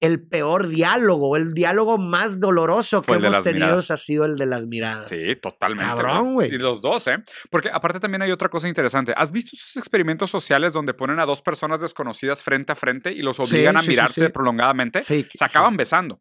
el 0.00 0.26
peor 0.26 0.68
diálogo, 0.68 1.36
el 1.36 1.52
diálogo 1.52 1.98
más 1.98 2.40
doloroso 2.40 3.02
Fue 3.02 3.18
que 3.18 3.26
hemos 3.26 3.42
tenido 3.42 3.66
miradas. 3.66 3.90
ha 3.90 3.96
sido 3.96 4.24
el 4.24 4.36
de 4.36 4.46
las 4.46 4.66
miradas. 4.66 5.08
Sí, 5.08 5.36
totalmente. 5.36 5.84
Cabrón, 5.84 6.34
güey. 6.34 6.54
Y 6.54 6.58
los 6.58 6.80
dos, 6.80 7.06
¿eh? 7.06 7.18
Porque 7.50 7.68
aparte 7.70 8.00
también 8.00 8.22
hay 8.22 8.30
otra 8.32 8.48
cosa 8.48 8.66
interesante. 8.68 9.12
¿Has 9.16 9.30
visto 9.30 9.50
esos 9.54 9.76
experimentos 9.76 10.30
sociales 10.30 10.72
donde 10.72 10.94
ponen 10.94 11.20
a 11.20 11.26
dos 11.26 11.42
personas 11.42 11.80
desconocidas 11.80 12.42
frente 12.42 12.72
a 12.72 12.76
frente 12.76 13.12
y 13.12 13.22
los 13.22 13.36
Sí, 13.36 13.42
obligan 13.42 13.76
a 13.76 13.82
sí, 13.82 13.88
mirarse 13.88 14.26
sí. 14.26 14.32
prolongadamente? 14.32 15.02
Sí, 15.02 15.26
Se 15.32 15.44
acaban 15.44 15.76
besando. 15.76 16.20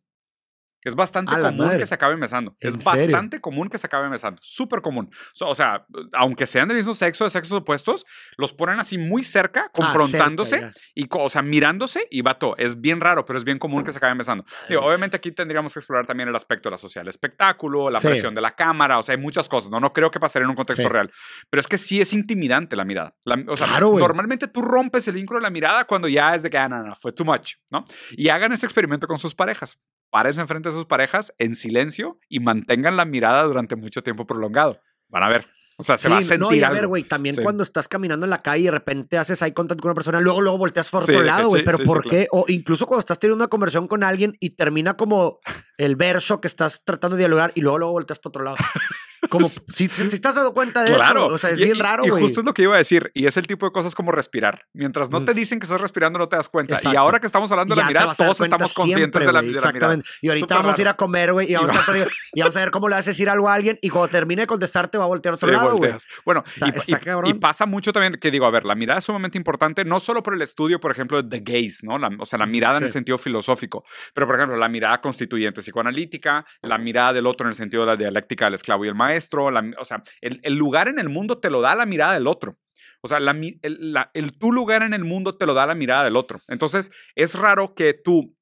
Es 0.83 0.95
bastante 0.95 1.33
común 1.33 1.57
madre. 1.57 1.77
que 1.79 1.85
se 1.85 1.93
acaben 1.95 2.19
besando. 2.19 2.55
Es 2.59 2.77
bastante 2.83 3.41
común 3.41 3.67
que 3.69 3.77
se 3.77 3.87
acaben 3.87 4.09
besando. 4.11 4.39
Súper 4.41 4.81
común. 4.81 5.09
O 5.41 5.53
sea, 5.55 5.85
aunque 6.13 6.47
sean 6.47 6.67
del 6.69 6.77
mismo 6.77 6.95
sexo, 6.95 7.25
de 7.25 7.29
sexos 7.29 7.51
opuestos, 7.53 8.05
los 8.37 8.53
ponen 8.53 8.79
así 8.79 8.97
muy 8.97 9.23
cerca, 9.23 9.65
Ah, 9.65 9.71
confrontándose 9.73 10.59
cerca, 10.59 10.73
y, 10.95 11.07
o 11.11 11.29
sea, 11.29 11.41
mirándose 11.41 12.07
y 12.09 12.21
vato. 12.21 12.55
Es 12.57 12.79
bien 12.79 13.01
raro, 13.01 13.25
pero 13.25 13.37
es 13.37 13.43
bien 13.43 13.59
común 13.59 13.83
que 13.83 13.91
se 13.91 13.97
acaben 13.97 14.17
besando. 14.17 14.45
Digo, 14.69 14.81
obviamente 14.85 15.17
aquí 15.17 15.31
tendríamos 15.31 15.73
que 15.73 15.79
explorar 15.79 16.05
también 16.05 16.29
el 16.29 16.35
aspecto 16.35 16.69
de 16.69 16.71
la 16.71 16.77
social 16.77 17.07
espectáculo, 17.07 17.89
la 17.89 17.99
Sí. 17.99 18.07
presión 18.07 18.33
de 18.33 18.41
la 18.41 18.55
cámara, 18.55 18.97
o 18.99 19.03
sea, 19.03 19.15
hay 19.15 19.21
muchas 19.21 19.49
cosas, 19.49 19.69
¿no? 19.69 19.79
No 19.79 19.91
creo 19.93 20.09
que 20.11 20.19
pasaría 20.19 20.45
en 20.45 20.49
un 20.51 20.55
contexto 20.55 20.83
Sí. 20.83 20.89
real. 20.89 21.11
Pero 21.49 21.59
es 21.61 21.67
que 21.67 21.77
sí 21.77 21.99
es 22.01 22.13
intimidante 22.13 22.75
la 22.75 22.85
mirada. 22.85 23.15
La- 23.25 23.43
o 23.47 23.57
sea, 23.57 23.67
Claro, 23.67 23.97
normalmente 23.99 24.47
tú 24.47 24.61
rompes 24.61 25.07
el 25.07 25.15
vínculo 25.15 25.39
de 25.39 25.43
la 25.43 25.49
mirada 25.49 25.85
cuando 25.85 26.07
ya 26.07 26.35
es 26.35 26.43
de 26.43 26.49
que, 26.49 26.57
ah, 26.57 26.69
no, 26.69 26.83
no, 26.83 26.95
fue 26.95 27.11
too 27.11 27.25
much, 27.25 27.53
¿no? 27.69 27.85
Y 28.11 28.29
hagan 28.29 28.53
ese 28.53 28.65
experimento 28.65 29.07
con 29.07 29.17
sus 29.19 29.35
parejas. 29.35 29.77
Párense 30.11 30.41
enfrente 30.41 30.69
de 30.69 30.75
sus 30.75 30.85
parejas 30.85 31.33
en 31.37 31.55
silencio 31.55 32.19
y 32.29 32.39
mantengan 32.39 32.97
la 32.97 33.05
mirada 33.05 33.43
durante 33.43 33.75
mucho 33.75 34.01
tiempo 34.03 34.25
prolongado. 34.25 34.81
Van 35.07 35.23
a 35.23 35.29
ver. 35.29 35.45
O 35.77 35.83
sea, 35.83 35.97
se 35.97 36.07
Sí, 36.09 36.11
va 36.11 36.17
a 36.17 36.21
sentir 36.21 36.39
no, 36.39 36.53
y 36.53 36.61
a 36.61 36.69
ver, 36.71 36.87
güey, 36.87 37.03
también 37.03 37.35
Sí. 37.35 37.41
cuando 37.41 37.63
estás 37.63 37.87
caminando 37.87 38.25
en 38.25 38.29
la 38.31 38.39
calle 38.41 38.63
y 38.63 38.65
de 38.65 38.71
repente 38.71 39.17
haces 39.17 39.41
eye 39.41 39.53
contact 39.53 39.79
con 39.79 39.89
una 39.89 39.95
persona, 39.95 40.19
luego, 40.19 40.41
luego 40.41 40.57
volteas 40.57 40.89
por 40.89 41.05
Sí, 41.05 41.11
otro 41.13 41.23
lado, 41.23 41.47
güey. 41.47 41.63
pero 41.63 41.77
¿por 41.79 42.03
qué? 42.03 42.27
O 42.31 42.43
incluso 42.49 42.85
cuando 42.85 42.99
estás 42.99 43.17
teniendo 43.17 43.41
una 43.43 43.49
conversación 43.49 43.87
con 43.87 44.03
alguien 44.03 44.35
y 44.41 44.49
termina 44.55 44.97
como 44.97 45.39
el 45.77 45.95
verso 45.95 46.41
que 46.41 46.47
estás 46.49 46.83
tratando 46.83 47.15
de 47.15 47.21
dialogar 47.21 47.53
y 47.55 47.61
luego, 47.61 47.79
luego 47.79 47.93
volteas 47.93 48.19
por 48.19 48.31
otro 48.31 48.43
lado. 48.43 48.57
Como, 49.29 49.49
si, 49.49 49.87
si, 49.87 50.09
si 50.09 50.15
estás 50.15 50.35
dado 50.35 50.53
cuenta 50.53 50.83
de 50.83 50.93
Claro. 50.93 51.27
eso, 51.27 51.35
o 51.35 51.37
sea, 51.37 51.51
es 51.51 51.59
Y- 51.59 51.63
bien 51.65 51.77
y- 51.77 51.79
raro, 51.79 52.05
Y 52.05 52.09
güey. 52.09 52.23
justo 52.23 52.41
es 52.41 52.45
lo 52.45 52.53
que 52.53 52.63
iba 52.63 52.75
a 52.75 52.77
decir. 52.77 53.11
Y 53.13 53.27
es 53.27 53.37
el 53.37 53.47
tipo 53.47 53.65
de 53.65 53.71
cosas 53.71 53.95
como 53.95 54.11
respirar. 54.11 54.65
Mientras 54.73 55.09
no 55.11 55.23
te 55.23 55.33
dicen 55.33 55.59
que 55.59 55.65
estás 55.65 55.79
respirando, 55.81 56.19
no 56.19 56.27
te 56.27 56.35
das 56.35 56.49
cuenta. 56.49 56.73
Y 56.73 56.77
Exacto. 56.77 56.99
ahora 56.99 57.19
que 57.19 57.27
estamos 57.27 57.51
hablando 57.51 57.75
de 57.75 57.81
la 57.81 57.87
mirada, 57.87 58.13
todos 58.13 58.39
estamos 58.41 58.73
conscientes 58.73 59.01
siempre, 59.03 59.25
de 59.25 59.33
la, 59.33 59.41
güey, 59.41 59.53
de 59.53 59.61
la 59.61 59.71
mirada. 59.71 59.97
Y 60.21 60.29
ahorita 60.29 60.45
Súper 60.45 60.57
vamos 60.57 60.77
a 60.77 60.81
ir 60.81 60.87
a 60.87 60.93
comer, 60.95 61.33
güey, 61.33 61.51
y, 61.51 61.55
vamos 61.55 61.71
Y 61.73 61.77
a 61.77 61.79
estar 61.79 61.95
y 62.33 62.39
vamos 62.41 62.55
a 62.55 62.59
ver 62.59 62.71
cómo 62.71 62.89
le 62.89 62.95
a 62.95 63.01
decir 63.01 63.29
algo 63.29 63.49
a 63.49 63.53
alguien 63.53 63.77
y 63.81 63.89
cuando 63.89 64.09
termine 64.09 64.41
de 64.43 64.47
contestarte 64.47 64.97
va 64.97 65.05
a 65.05 65.07
voltear 65.07 65.33
a 65.33 65.35
otro 65.35 65.49
Sí, 65.49 65.55
lado, 65.55 65.77
güey. 65.77 65.93
Bueno, 66.25 66.43
Está- 66.45 66.65
y, 66.67 66.69
está 66.69 66.91
y- 66.91 66.95
cabrón. 66.99 67.29
y 67.29 67.33
pasa 67.35 67.65
mucho 67.65 67.93
también 67.93 68.13
que 68.19 68.31
digo, 68.31 68.45
a 68.45 68.51
ver, 68.51 68.65
la 68.65 68.75
mirada 68.75 68.99
es 68.99 69.05
sumamente 69.05 69.37
importante, 69.37 69.85
no 69.85 69.99
solo 69.99 70.23
por 70.23 70.33
el 70.33 70.41
estudio, 70.41 70.79
por 70.79 70.91
ejemplo, 70.91 71.21
de 71.21 71.39
The 71.39 71.43
Gaze, 71.51 71.85
¿no? 71.85 71.97
La- 71.97 72.09
o 72.19 72.25
sea, 72.25 72.39
la 72.39 72.45
mirada 72.45 72.77
en 72.77 72.83
el 72.83 72.89
Sí. 72.89 72.93
sentido 72.93 73.17
filosófico, 73.17 73.83
pero 74.13 74.27
por 74.27 74.35
ejemplo, 74.37 74.57
la 74.57 74.69
mirada 74.69 74.99
constituyente 75.01 75.61
psicoanalítica, 75.61 76.45
la 76.61 76.77
mirada 76.77 77.13
del 77.13 77.27
otro 77.27 77.45
en 77.45 77.49
el 77.49 77.55
sentido 77.55 77.83
de 77.83 77.87
la 77.87 77.95
dialéctica 77.95 78.45
del 78.45 78.55
esclavo 78.55 78.85
y 78.85 78.87
el 78.87 78.95
maestro, 78.95 79.18
la- 79.51 79.71
o 79.79 79.85
sea, 79.85 80.01
el, 80.21 80.39
el 80.43 80.55
lugar 80.55 80.87
en 80.87 80.99
el 80.99 81.09
mundo 81.09 81.39
te 81.39 81.49
lo 81.49 81.61
da 81.61 81.75
la 81.75 81.85
mirada 81.85 82.13
del 82.13 82.27
otro. 82.27 82.57
O 83.01 83.07
sea, 83.07 83.19
la 83.19 83.31
el, 83.31 83.93
la- 83.93 84.11
el 84.13 84.37
tu 84.37 84.51
lugar 84.51 84.83
en 84.83 84.93
el 84.93 85.03
mundo 85.05 85.37
te 85.37 85.45
lo 85.45 85.53
da 85.53 85.65
la 85.67 85.75
mirada 85.75 86.03
del 86.03 86.15
otro. 86.15 86.39
Entonces, 86.47 86.91
es 87.15 87.35
raro 87.35 87.73
que 87.75 87.93
tú 87.93 88.35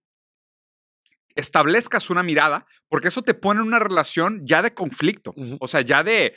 establezcas 1.35 2.09
una 2.09 2.23
mirada, 2.23 2.65
porque 2.89 3.09
eso 3.09 3.21
te 3.21 3.35
pone 3.35 3.59
en 3.61 3.67
una 3.67 3.79
relación 3.79 4.41
ya 4.43 4.61
de 4.63 4.73
conflicto. 4.73 5.35
O 5.59 5.67
sea, 5.67 5.81
ya 5.81 6.03
de 6.03 6.33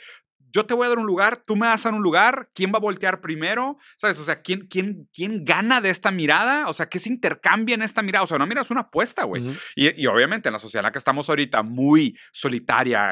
yo 0.53 0.65
te 0.65 0.73
voy 0.73 0.85
a 0.85 0.89
dar 0.89 0.99
un 0.99 1.05
lugar, 1.05 1.37
tú 1.37 1.55
me 1.55 1.67
vas 1.67 1.85
a 1.85 1.89
dar 1.89 1.95
un 1.97 2.03
lugar, 2.03 2.49
¿quién 2.53 2.71
va 2.73 2.77
a 2.77 2.81
voltear 2.81 3.21
primero? 3.21 3.77
¿Sabes? 3.97 4.19
O 4.19 4.23
sea, 4.23 4.41
¿quién, 4.41 4.67
quién, 4.67 5.07
quién 5.13 5.43
gana 5.45 5.81
de 5.81 5.89
esta 5.89 6.11
mirada? 6.11 6.67
O 6.67 6.73
sea, 6.73 6.87
¿qué 6.89 6.99
se 6.99 7.09
intercambia 7.09 7.75
en 7.75 7.81
esta 7.81 8.01
mirada? 8.01 8.23
O 8.23 8.27
sea, 8.27 8.37
no, 8.37 8.45
mira, 8.47 8.61
es 8.61 8.71
una 8.71 8.81
apuesta, 8.81 9.23
güey. 9.23 9.41
Ujú. 9.47 9.57
y, 9.75 10.01
y 10.01 10.07
obviamente 10.07 10.49
en 10.49 10.53
la 10.53 10.59
sociedad 10.59 10.81
en 10.81 10.85
la 10.85 10.91
que 10.91 10.97
estamos 10.99 11.29
ahorita, 11.29 11.63
muy 11.63 12.17
solitaria, 12.31 13.11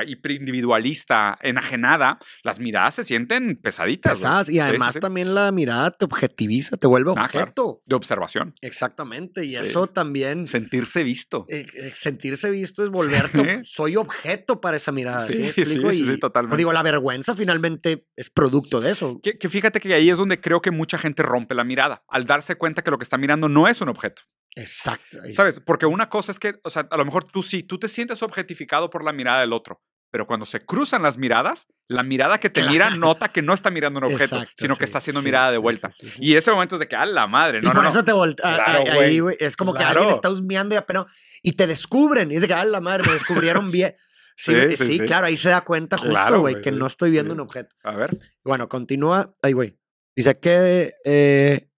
individualista, 0.50 1.38
enajenada, 1.42 2.18
las 2.44 2.60
miradas 2.60 2.96
se 2.96 3.04
sienten 3.04 3.56
pesaditas. 3.62 4.14
Pesadas, 4.20 4.50
y 4.50 4.54
Sí, 4.54 4.58
sí, 4.58 4.60
además 4.60 4.94
sí. 4.96 5.00
también 5.00 5.34
la 5.36 5.52
mirada 5.52 5.92
te 5.92 6.06
objetiviza, 6.06 6.76
te 6.78 6.88
vuelve 6.88 7.12
Ah, 7.16 7.28
claro. 7.30 7.46
objeto. 7.48 7.82
De 7.86 7.96
observación. 7.96 8.54
Exactamente, 8.62 9.46
y 9.46 9.56
eso 9.56 9.88
también, 9.88 10.48
Sentirse 10.48 11.04
visto. 11.04 11.46
eh, 11.50 11.66
sentirse 11.94 12.50
visto 12.50 12.84
es 12.84 12.90
volverte, 12.90 13.62
soy 13.64 13.96
objeto 13.96 14.60
para 14.60 14.78
esa 14.78 14.92
mirada. 14.92 15.26
¿sí, 15.26 15.52
Sí, 15.54 15.66
sí, 15.66 15.80
Y, 16.14 16.18
totalmente. 16.20 16.50
pues, 16.52 16.58
digo, 16.58 16.74
la 16.74 16.84
vergüenza 16.84 17.29
finalmente 17.36 18.08
es 18.16 18.30
producto 18.30 18.82
de 18.82 18.92
eso. 18.92 19.20
Que, 19.22 19.38
que 19.38 19.50
fíjate 19.50 19.80
que 19.80 19.94
ahí 19.94 20.10
es 20.10 20.18
donde 20.18 20.40
creo 20.40 20.62
que 20.62 20.72
mucha 20.72 20.98
gente 20.98 21.24
rompe 21.24 21.56
la 21.56 21.64
mirada, 21.64 22.04
al 22.08 22.26
darse 22.26 22.56
cuenta 22.56 22.84
que 22.84 22.92
lo 22.92 22.98
que 22.98 23.04
está 23.04 23.18
mirando 23.18 23.50
no 23.50 23.68
es 23.68 23.82
un 23.82 23.90
objeto. 23.90 24.22
Exacto. 24.56 25.18
¿Sabes? 25.32 25.60
Porque 25.60 25.86
una 25.86 26.10
cosa 26.10 26.32
es 26.32 26.40
que, 26.40 26.60
o 26.64 26.70
sea, 26.70 26.88
a 26.90 26.98
lo 26.98 27.06
mejor 27.06 27.26
tú 27.26 27.44
sí, 27.44 27.64
tú 27.64 27.80
te 27.80 27.88
sientes 27.88 28.24
objetificado 28.24 28.90
por 28.90 29.04
la 29.04 29.14
mirada 29.14 29.42
del 29.42 29.54
otro, 29.54 29.82
pero 30.12 30.26
cuando 30.26 30.46
se 30.46 30.66
cruzan 30.66 31.04
las 31.04 31.18
miradas, 31.18 31.68
la 31.88 32.02
mirada 32.02 32.40
que 32.40 32.50
te 32.50 32.64
mira 32.64 32.90
nota 32.90 33.30
que 33.30 33.44
no 33.44 33.54
está 33.54 33.70
mirando 33.70 34.00
un 34.00 34.06
objeto, 34.06 34.38
Exacto, 34.38 34.54
sino 34.58 34.76
que 34.76 34.86
está 34.86 34.98
haciendo 34.98 35.22
sí, 35.22 35.26
mirada 35.26 35.52
de 35.52 35.60
vuelta. 35.60 35.92
sí. 35.92 36.08
Y 36.20 36.36
ese 36.36 36.52
momento 36.52 36.76
es 36.76 36.80
de 36.80 36.88
que, 36.88 36.96
a 36.96 37.06
la 37.06 37.28
madre, 37.28 37.62
no, 37.62 37.70
y 37.70 37.72
por 37.72 37.84
no, 37.84 37.90
eso 37.90 38.00
no. 38.00 38.06
te 38.06 38.12
volteas. 38.12 38.56
Claro, 38.56 38.84
ahí, 39.00 39.20
güey. 39.20 39.38
Es 39.40 39.56
como 39.56 39.74
que 39.74 39.84
alguien 39.84 40.10
está 40.10 40.30
husmeando 40.30 40.74
y 40.74 40.78
apenas. 40.78 41.06
Y 41.44 41.54
te 41.54 41.68
descubren. 41.68 42.32
Y 42.32 42.36
es 42.36 42.42
de 42.42 42.48
que, 42.48 42.54
ah, 42.56 42.66
la 42.66 42.82
madre, 42.82 43.04
me 43.06 43.14
descubrieron 43.14 43.70
bien. 43.72 43.96
Sí, 44.42 44.78
Sí, 44.78 45.00
claro, 45.00 45.26
ahí 45.28 45.36
se 45.36 45.50
da 45.50 45.62
cuenta 45.62 45.98
justo, 45.98 46.40
güey, 46.40 46.62
que 46.62 46.72
no 46.72 46.88
estoy 46.88 47.12
viendo 47.12 47.34
un 47.34 47.42
objeto. 47.42 47.76
A 47.84 47.96
ver. 47.96 48.18
Bueno, 48.44 48.70
continúa. 48.70 49.36
Ay, 49.42 49.52
güey. 49.54 49.78
Dice 50.16 50.40
que. 50.40 50.94
eh, 51.04 51.70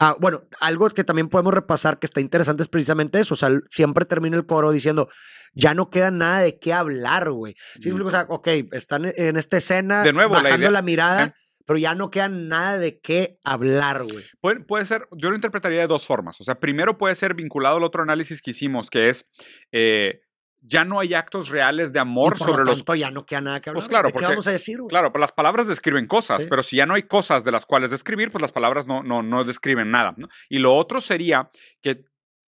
ah, 0.00 0.16
bueno, 0.20 0.42
algo 0.60 0.90
que 0.90 1.04
también 1.04 1.28
podemos 1.28 1.54
repasar 1.54 1.98
que 2.00 2.06
está 2.06 2.20
interesante 2.20 2.64
es 2.64 2.68
precisamente 2.68 3.20
eso. 3.20 3.34
O 3.34 3.36
sea, 3.36 3.50
siempre 3.68 4.04
termina 4.04 4.36
el 4.36 4.46
coro 4.46 4.72
diciendo, 4.72 5.08
ya 5.54 5.74
no 5.74 5.88
queda 5.88 6.10
nada 6.10 6.40
de 6.40 6.58
qué 6.58 6.72
hablar, 6.72 7.30
güey. 7.30 7.54
¿Sí 7.80 7.88
explico? 7.88 8.08
O 8.08 8.10
sea, 8.10 8.26
ok, 8.28 8.48
están 8.72 9.04
en 9.16 9.36
esta 9.36 9.56
escena, 9.56 10.02
De 10.02 10.12
nuevo, 10.12 10.34
bajando 10.34 10.58
la, 10.58 10.68
idea- 10.70 10.82
mirada, 10.82 11.34
pero 11.66 11.78
ya 11.78 11.94
no 11.94 12.10
queda 12.10 12.28
nada 12.28 12.78
de 12.78 12.98
qué 13.00 13.34
hablar, 13.44 14.02
güey. 14.04 14.24
Puede, 14.40 14.60
puede 14.60 14.86
ser, 14.86 15.06
yo 15.16 15.30
lo 15.30 15.36
interpretaría 15.36 15.80
de 15.80 15.86
dos 15.86 16.04
formas. 16.04 16.40
O 16.40 16.44
sea, 16.44 16.58
primero 16.58 16.98
puede 16.98 17.14
ser 17.14 17.34
vinculado 17.34 17.76
al 17.76 17.84
otro 17.84 18.02
análisis 18.02 18.42
que 18.42 18.50
hicimos, 18.50 18.90
que 18.90 19.08
es, 19.08 19.28
eh, 19.72 20.20
ya 20.68 20.84
no 20.84 20.98
hay 21.00 21.14
actos 21.14 21.48
reales 21.48 21.92
de 21.92 21.98
Y 21.98 22.02
amor 22.02 22.36
por 22.36 22.48
sobre 22.48 22.58
lo 22.58 22.70
los 22.70 22.78
tanto, 22.78 22.94
ya 22.96 23.10
no 23.10 23.24
queda 23.24 23.40
nada 23.40 23.60
que 23.60 23.70
hablar. 23.70 23.78
Pues 23.80 23.88
claro, 23.88 24.08
¿De 24.08 24.12
qué 24.12 24.14
porque- 24.14 24.26
vamos 24.28 24.46
a 24.46 24.52
decir? 24.52 24.78
Claro, 24.88 25.12
pues 25.12 25.20
las 25.20 25.32
palabras 25.32 25.66
describen 25.68 26.06
cosas, 26.06 26.42
Sí. 26.42 26.48
pero 26.50 26.62
si 26.62 26.76
ya 26.76 26.86
no 26.86 26.94
hay 26.94 27.04
cosas 27.04 27.44
de 27.44 27.52
las 27.52 27.66
cuales 27.66 27.90
describir, 27.90 28.30
pues 28.30 28.42
las 28.42 28.52
palabras 28.52 28.86
no, 28.86 29.02
no, 29.02 29.22
no 29.22 29.44
describen 29.44 29.90
nada. 29.90 30.14
¿no? 30.16 30.28
Y 30.48 30.58
lo 30.58 30.74
otro 30.74 31.00
sería 31.00 31.50
que 31.82 32.04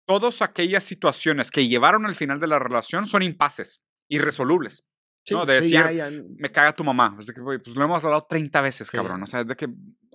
todas 0.06 0.42
aquellas 0.42 0.84
situaciones 0.84 1.50
que 1.50 1.68
llevaron 1.68 2.06
al 2.06 2.14
final 2.14 2.40
de 2.40 2.46
la 2.48 2.58
relación 2.58 3.06
son 3.06 3.22
impases, 3.22 3.80
irresolubles. 4.08 4.84
Sí, 5.24 5.34
no, 5.34 5.44
de 5.44 5.60
sí, 5.62 5.72
decir, 5.74 5.90
ya- 5.96 6.08
ya- 6.10 6.22
Me 6.38 6.50
caga 6.50 6.72
tu 6.74 6.82
mamá. 6.84 7.14
Es 7.20 7.26
de 7.26 7.34
que, 7.34 7.42
pues 7.42 7.76
lo 7.76 7.84
hemos 7.84 8.02
hablado 8.02 8.26
30 8.28 8.62
veces, 8.62 8.88
Sí. 8.88 8.96
cabrón. 8.96 9.22
O 9.22 9.26
sea, 9.26 9.40
es 9.40 9.46
de 9.46 9.54
que 9.56 9.68
no 9.68 9.74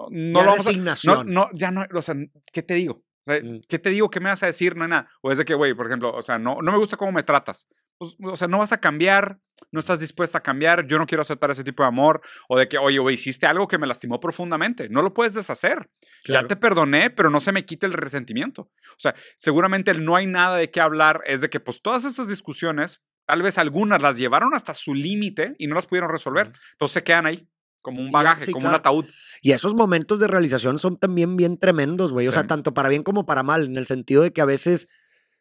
ya 0.09 0.43
lo 0.43 0.51
vamos 0.51 0.67
a, 0.67 0.71
no, 1.05 1.23
no, 1.23 1.49
ya 1.53 1.69
no, 1.69 1.85
o 1.93 2.01
sea, 2.01 2.15
¿qué 2.51 2.63
te 2.63 2.73
digo? 2.73 3.03
O 3.25 3.31
sea, 3.31 3.41
Mm. 3.41 3.61
¿Qué 3.67 3.79
te 3.79 3.89
digo? 3.89 4.09
¿Qué 4.09 4.19
me 4.19 4.29
vas 4.29 4.43
a 4.43 4.47
decir? 4.47 4.75
No 4.75 4.83
hay 4.83 4.89
nada. 4.89 5.07
O 5.21 5.31
es 5.31 5.37
de 5.37 5.45
que, 5.45 5.53
güey, 5.53 5.73
por 5.73 5.87
ejemplo, 5.87 6.13
o 6.13 6.21
sea, 6.21 6.37
no, 6.37 6.61
no 6.61 6.71
me 6.71 6.77
gusta 6.77 6.97
cómo 6.97 7.11
me 7.11 7.23
tratas. 7.23 7.67
Pues, 7.97 8.15
o 8.21 8.35
sea, 8.35 8.47
no 8.47 8.57
vas 8.57 8.73
a 8.73 8.79
cambiar, 8.79 9.39
no 9.71 9.79
estás 9.79 9.99
dispuesta 9.99 10.39
a 10.39 10.43
cambiar, 10.43 10.87
yo 10.87 10.97
no 10.97 11.05
quiero 11.05 11.21
aceptar 11.21 11.49
ese 11.51 11.63
tipo 11.63 11.83
de 11.83 11.87
amor. 11.87 12.21
O 12.49 12.57
de 12.57 12.67
que, 12.67 12.77
oye, 12.77 12.99
güey, 12.99 13.15
hiciste 13.15 13.45
algo 13.45 13.67
que 13.67 13.77
me 13.77 13.87
lastimó 13.87 14.19
profundamente. 14.19 14.89
No 14.89 15.01
lo 15.01 15.13
puedes 15.13 15.33
deshacer. 15.33 15.89
Claro. 16.23 16.43
Ya 16.43 16.47
te 16.47 16.55
perdoné, 16.55 17.09
pero 17.11 17.29
no 17.29 17.39
se 17.39 17.51
me 17.53 17.65
quite 17.65 17.85
el 17.85 17.93
resentimiento. 17.93 18.63
O 18.63 18.99
sea, 18.99 19.15
seguramente 19.37 19.91
el 19.91 20.03
no 20.03 20.15
hay 20.15 20.27
nada 20.27 20.57
de 20.57 20.69
qué 20.69 20.81
hablar 20.81 21.21
es 21.25 21.39
de 21.41 21.49
que, 21.49 21.59
pues, 21.59 21.81
todas 21.81 22.03
esas 22.03 22.27
discusiones, 22.27 23.01
tal 23.25 23.41
vez 23.41 23.57
algunas 23.57 24.01
las 24.01 24.17
llevaron 24.17 24.53
hasta 24.53 24.73
su 24.73 24.93
límite 24.93 25.55
y 25.57 25.67
no 25.67 25.75
las 25.75 25.85
pudieron 25.85 26.11
resolver. 26.11 26.47
Ujú. 26.47 26.57
Entonces 26.73 26.93
se 26.93 27.03
quedan 27.03 27.25
ahí, 27.25 27.47
como 27.83 28.01
un 28.01 28.11
bagaje, 28.11 28.45
sí, 28.47 28.51
como 28.51 28.65
un 28.65 28.71
claro. 28.71 28.77
ataúd. 28.77 29.05
Y 29.43 29.51
esos 29.51 29.75
momentos 29.75 30.19
de 30.19 30.27
realización 30.27 30.79
son 30.79 30.97
también 30.97 31.35
bien 31.35 31.59
tremendos, 31.59 32.11
güey. 32.11 32.27
O 32.27 32.31
sea, 32.31 32.41
Sí. 32.41 32.47
tanto 32.47 32.73
para 32.73 32.89
bien 32.89 33.03
como 33.03 33.27
para 33.27 33.43
mal, 33.43 33.65
en 33.65 33.77
el 33.77 33.85
sentido 33.85 34.23
de 34.23 34.31
que 34.33 34.41
a 34.41 34.45
veces 34.45 34.87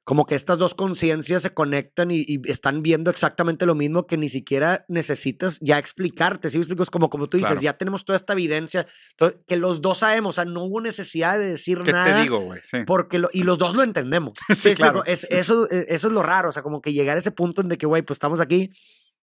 como 0.05 0.27
que 0.27 0.35
estas 0.35 0.59
dos 0.59 0.75
conciencias 0.75 1.43
se 1.43 1.55
conectan 1.55 2.11
y, 2.11 2.25
y 2.27 2.41
están 2.51 2.83
viendo 2.83 3.09
exactamente 3.09 3.67
lo 3.67 3.77
mismo 3.77 4.09
que 4.09 4.17
ni 4.17 4.29
siquiera 4.29 4.85
necesitas 4.89 5.59
ya 5.61 5.79
explicarte. 5.79 6.51
¿Sí 6.51 6.59
me 6.59 6.63
explico? 6.63 6.83
Es 6.83 6.91
como, 6.91 7.09
como 7.09 7.29
tú 7.29 7.37
dices, 7.37 7.51
Claro. 7.53 7.63
ya 7.63 7.73
tenemos 7.79 8.05
toda 8.05 8.17
esta 8.17 8.33
evidencia 8.33 8.89
to- 9.17 9.33
que 9.47 9.55
los 9.57 9.81
dos 9.81 9.99
sabemos. 9.99 10.31
O 10.31 10.33
sea, 10.33 10.45
no 10.45 10.65
hubo 10.65 10.81
necesidad 10.81 11.39
de 11.39 11.51
decir 11.51 11.79
¿Qué 11.85 11.93
nada. 11.93 12.17
te 12.17 12.23
digo, 12.23 12.41
güey? 12.41 12.61
Sí. 12.69 12.79
Porque 12.85 13.21
lo, 13.21 13.29
y 13.33 13.45
los 13.45 13.59
dos 13.59 13.77
lo 13.77 13.85
entendemos. 13.85 14.33
Sí, 14.49 14.71
¿Sí 14.71 14.75
claro. 14.75 15.05
Es, 15.05 15.23
eso, 15.31 15.71
eh, 15.71 15.87
eso 15.91 16.09
es 16.09 16.13
lo 16.13 16.25
raro. 16.25 16.49
O 16.49 16.53
sea, 16.53 16.65
como 16.65 16.81
que 16.83 16.93
llegar 16.93 17.17
a 17.17 17.21
ese 17.21 17.31
punto 17.31 17.61
en 17.61 17.69
de 17.69 17.79
que, 17.79 17.87
güey, 17.87 18.03
pues 18.03 18.17
estamos 18.17 18.41
aquí 18.41 18.73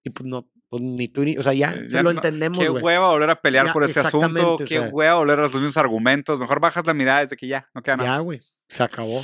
y 0.08 0.10
pues 0.10 0.28
no, 0.28 0.50
pues 0.70 0.82
ni 0.82 1.08
tú 1.08 1.24
ni. 1.24 1.38
O 1.38 1.44
sea, 1.44 1.54
ya, 1.54 1.72
Eh, 1.72 1.88
se 1.88 1.94
ya 1.94 2.04
lo 2.04 2.12
no- 2.12 2.18
entendemos, 2.20 2.60
Qué 2.60 2.70
güey. 2.70 2.84
hueva 2.84 3.10
volver 3.10 3.30
a 3.30 3.42
pelear 3.42 3.68
Ya, 3.68 3.74
por 3.74 3.84
ese 3.84 4.00
asunto. 4.00 4.26
exactamente, 4.28 4.64
o 4.64 4.68
Qué 4.68 4.80
sea. 4.80 4.90
hueva 4.90 5.16
volver 5.16 5.40
a 5.40 5.42
los 5.44 5.54
mismos 5.54 5.78
argumentos. 5.78 6.40
Mejor 6.40 6.60
bajas 6.60 6.86
la 6.86 6.94
mirada 6.94 7.20
desde 7.22 7.38
que 7.38 7.48
ya, 7.48 7.70
no 7.76 7.82
queda 7.84 7.98
nada. 7.98 8.10
Ya, 8.16 8.20
güey. 8.20 8.40
Se 8.70 8.84
acabó. 8.84 9.24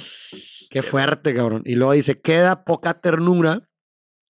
Qué 0.69 0.81
fuerte, 0.81 1.33
cabrón. 1.33 1.61
Y 1.65 1.75
luego 1.75 1.93
dice, 1.93 2.19
queda 2.21 2.63
poca 2.63 2.93
ternura 2.95 3.69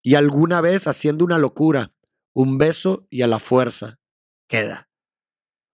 y 0.03 0.15
alguna 0.15 0.61
vez 0.61 0.87
haciendo 0.87 1.25
una 1.25 1.39
locura. 1.39 1.93
Un 2.35 2.57
beso 2.59 3.07
y 3.11 3.23
a 3.23 3.27
la 3.27 3.39
fuerza 3.39 3.99
queda. 4.49 4.89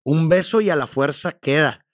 Un 0.04 0.28
beso 0.28 0.61
y 0.61 0.70
a 0.70 0.76
la 0.76 0.87
fuerza 0.87 1.32
queda. 1.32 1.85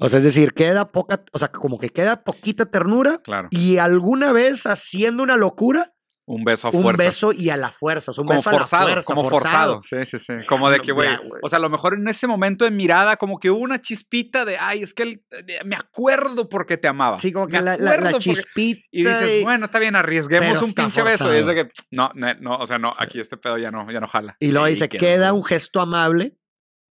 O 0.00 0.08
sea, 0.08 0.18
es 0.18 0.24
decir, 0.24 0.52
queda 0.52 0.88
poca, 0.88 1.24
o 1.32 1.38
sea, 1.38 1.48
como 1.50 1.78
que 1.78 1.88
queda 1.90 2.20
poquita 2.20 2.66
ternura 2.66 3.18
Claro. 3.22 3.48
y 3.50 3.78
alguna 3.78 4.32
vez 4.32 4.66
haciendo 4.66 5.22
una 5.24 5.36
locura, 5.36 5.92
Un 6.30 6.44
beso 6.44 6.68
a 6.68 6.70
un 6.72 6.82
fuerza. 6.82 7.02
beso 7.02 7.32
y 7.32 7.48
a 7.50 7.56
la 7.56 7.70
fuerza. 7.70 8.10
O 8.10 8.14
sea, 8.14 8.22
un 8.22 8.28
como 8.28 8.38
beso 8.38 8.50
a 8.50 8.52
la 8.52 8.58
forzado, 8.58 8.88
fuerza, 8.88 9.14
como 9.14 9.28
forzado. 9.30 9.80
Sí, 9.82 10.04
sí, 10.04 10.18
sí. 10.18 10.32
Como 10.46 10.68
de 10.70 10.80
que, 10.80 10.92
güey, 10.92 11.08
o 11.42 11.48
sea, 11.48 11.58
a 11.58 11.60
lo 11.62 11.70
mejor 11.70 11.94
en 11.94 12.06
ese 12.06 12.26
momento 12.26 12.64
de 12.66 12.70
mirada, 12.70 13.16
como 13.16 13.38
que 13.40 13.50
hubo 13.50 13.60
una 13.60 13.80
chispita 13.80 14.44
de, 14.44 14.58
ay, 14.58 14.82
es 14.82 14.92
que 14.92 15.04
eh, 15.30 15.60
me 15.64 15.74
acuerdo 15.74 16.48
porque 16.48 16.76
te 16.76 16.86
amaba. 16.86 17.18
Sí, 17.18 17.32
como 17.32 17.46
que 17.46 17.54
la, 17.60 17.62
la- 17.62 17.76
la 17.78 17.90
acuerdo 17.92 18.10
porque-". 18.12 18.18
chispita. 18.34 18.80
Y 18.92 19.04
dices, 19.04 19.42
bueno, 19.42 19.66
está 19.66 19.78
bien, 19.78 19.96
arriesguemos 19.96 20.60
un 20.62 20.74
pinche 20.74 21.02
beso. 21.02 21.32
Y 21.34 21.38
es 21.38 21.46
de 21.46 21.52
forzado. 21.54 21.68
que, 21.68 21.72
no, 21.90 22.10
no, 22.14 22.34
no, 22.34 22.56
o 22.58 22.66
sea, 22.66 22.78
no, 22.78 22.92
aquí 22.98 23.20
este 23.20 23.36
pedo 23.38 23.56
ya 23.56 23.70
no, 23.70 23.90
ya 23.90 24.00
no 24.00 24.06
jala. 24.06 24.36
Y 24.38 24.52
luego 24.52 24.66
dice, 24.66 24.88
queda 24.88 25.32
un 25.32 25.44
gesto 25.44 25.80
amable 25.80 26.36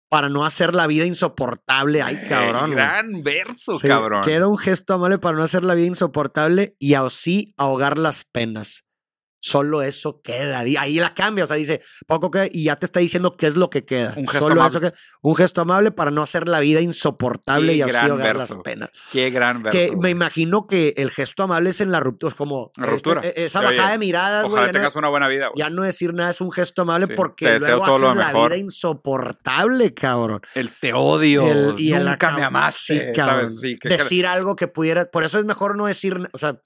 para 0.09 0.29
no 0.29 0.45
hacer 0.47 0.75
la 0.75 0.87
vida 0.87 1.05
insoportable. 1.05 2.01
Ay, 2.01 2.15
Eh, 2.15 2.27
cabrón. 2.29 2.67
güey. 2.67 2.75
Gran 2.77 3.23
verso, 3.23 3.79
Sí, 3.79 3.89
cabrón. 3.89 4.23
Queda 4.23 4.47
un 4.47 4.57
gesto 4.57 4.95
amable 4.95 5.19
para 5.19 5.37
no 5.37 5.43
hacer 5.43 5.65
la 5.65 5.75
vida 5.75 5.87
insoportable 5.89 6.75
y 6.79 6.95
así 6.95 7.53
ahogar 7.59 7.99
las 7.99 8.25
penas. 8.25 8.85
Solo 9.39 9.83
eso 9.83 10.21
queda. 10.25 10.61
Ahí 10.61 10.99
la 10.99 11.15
cambia, 11.15 11.45
o 11.45 11.47
sea, 11.47 11.57
dice 11.57 11.81
poco 12.07 12.31
que 12.31 12.51
y 12.53 12.65
ya 12.65 12.77
te 12.77 12.87
está 12.87 13.01
diciendo 13.01 13.37
qué 13.37 13.47
es 13.47 13.55
lo 13.57 13.71
que 13.71 13.85
queda. 13.85 14.13
Un 14.17 14.27
gesto 14.27 14.49
Solo 14.49 14.61
amable. 14.63 14.69
eso 14.69 14.81
que- 14.93 14.99
un 15.23 15.37
gesto 15.37 15.61
amable 15.61 15.91
para 15.93 16.11
no 16.11 16.23
hacer 16.23 16.49
la 16.49 16.59
vida 16.61 16.81
insoportable 16.81 17.73
Qué 17.73 17.79
y 17.79 17.83
así 17.83 17.95
ahogar 17.97 18.37
las 18.37 18.57
penas. 18.65 18.91
Qué 19.13 19.31
gran 19.31 19.63
verso. 19.63 19.79
que 19.79 19.97
me 19.97 20.11
imagino 20.11 20.67
que 20.67 20.95
el 20.97 21.11
gesto 21.11 21.45
amable 21.45 21.71
es 21.71 21.81
en 21.81 21.93
la 21.93 22.01
ruptura, 22.01 22.31
es 22.31 22.35
como 22.35 22.73
La 22.77 22.87
ruptura. 22.87 23.21
este- 23.23 23.41
e- 23.43 23.45
esa 23.47 23.61
Oye, 23.61 23.77
bajada 23.77 23.93
de 23.93 23.99
miradas, 23.99 24.43
güey. 24.45 24.53
Ojalá 24.55 24.67
ya 24.67 24.73
no- 24.73 24.79
tengas 24.79 24.97
una 24.97 25.09
buena 25.09 25.29
vida, 25.29 25.49
güey. 25.49 25.59
ya 25.59 25.71
no 25.71 25.83
decir 25.83 26.13
nada 26.15 26.31
es 26.31 26.41
un 26.41 26.51
gesto 26.51 26.83
amable 26.83 27.07
Sí, 27.07 27.13
porque 27.15 27.59
luego 27.61 27.85
todo 27.85 27.99
lo 27.99 28.09
haces 28.11 28.33
la 28.33 28.33
vida 28.49 28.57
insoportable, 28.57 29.95
cabrón. 29.95 30.41
El 30.55 30.71
te 30.71 30.93
odio. 30.93 31.47
El- 31.47 31.75
y 31.79 31.93
nunca 31.93 32.33
me 32.33 32.43
amaste. 32.43 32.77
sí, 33.07 33.13
cabrón. 33.15 33.47
¿sabes? 33.47 33.61
Sí, 33.61 33.79
que- 33.79 33.89
decir 33.91 34.27
algo 34.27 34.57
que 34.57 34.69
pudieras. 34.69 35.09
Por 35.09 35.25
eso 35.25 35.39
es 35.39 35.45
mejor 35.45 35.77
no 35.77 35.87
decir, 35.87 36.17
o 36.33 36.39
sea, 36.39 36.59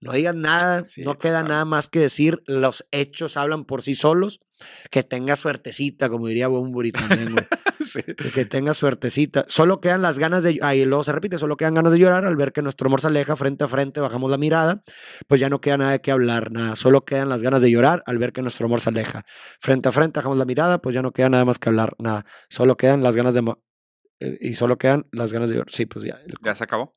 no 0.00 0.12
digas 0.12 0.34
nada, 0.34 0.82
no 0.98 1.18
queda 1.18 1.40
claro. 1.40 1.48
nada 1.48 1.64
más 1.64 1.88
que 1.88 2.00
decir. 2.00 2.13
Los 2.46 2.86
hechos 2.90 3.36
hablan 3.36 3.64
por 3.64 3.82
sí 3.82 3.94
solos. 3.94 4.40
Que 4.90 5.02
tenga 5.02 5.36
suertecita, 5.36 6.08
como 6.08 6.28
diría 6.28 6.48
Bumburi 6.48 6.92
también, 6.92 7.32
güey. 7.32 7.44
Sí. 7.84 8.00
que 8.34 8.46
tenga 8.46 8.72
suertecita. 8.72 9.44
Solo 9.46 9.80
quedan 9.80 10.00
las 10.00 10.18
ganas 10.18 10.42
de. 10.42 10.58
Ahí 10.62 10.84
luego 10.86 11.04
se 11.04 11.12
repite, 11.12 11.36
solo 11.38 11.56
quedan 11.56 11.74
ganas 11.74 11.92
de 11.92 11.98
llorar 11.98 12.24
al 12.24 12.34
ver 12.34 12.52
que 12.52 12.62
nuestro 12.62 12.86
amor 12.88 13.00
se 13.00 13.08
aleja 13.08 13.36
frente 13.36 13.62
a 13.64 13.68
frente, 13.68 14.00
bajamos 14.00 14.30
la 14.30 14.38
mirada, 14.38 14.82
pues 15.28 15.40
ya 15.40 15.50
no 15.50 15.60
queda 15.60 15.76
nada 15.76 15.90
de 15.92 16.00
qué 16.00 16.10
hablar, 16.10 16.50
nada. 16.50 16.76
Solo 16.76 17.04
quedan 17.04 17.28
las 17.28 17.42
ganas 17.42 17.60
de 17.62 17.70
llorar 17.70 18.00
al 18.06 18.18
ver 18.18 18.32
que 18.32 18.40
nuestro 18.42 18.66
amor 18.66 18.80
se 18.80 18.88
aleja. 18.88 19.24
Frente 19.60 19.90
a 19.90 19.92
frente, 19.92 20.18
bajamos 20.18 20.38
la 20.38 20.44
mirada, 20.46 20.78
pues 20.80 20.94
ya 20.94 21.02
no 21.02 21.12
queda 21.12 21.28
nada 21.28 21.44
más 21.44 21.58
que 21.58 21.68
hablar, 21.68 21.94
nada. 21.98 22.24
Solo 22.48 22.76
quedan 22.76 23.02
las 23.02 23.16
ganas 23.16 23.34
de. 23.34 23.54
eh, 24.20 24.38
Y 24.40 24.54
solo 24.54 24.78
quedan 24.78 25.06
las 25.12 25.32
ganas 25.32 25.50
de 25.50 25.56
llorar. 25.56 25.70
Sí, 25.70 25.84
pues 25.86 26.04
ya. 26.06 26.18
Ya 26.42 26.54
se 26.54 26.64
acabó. 26.64 26.94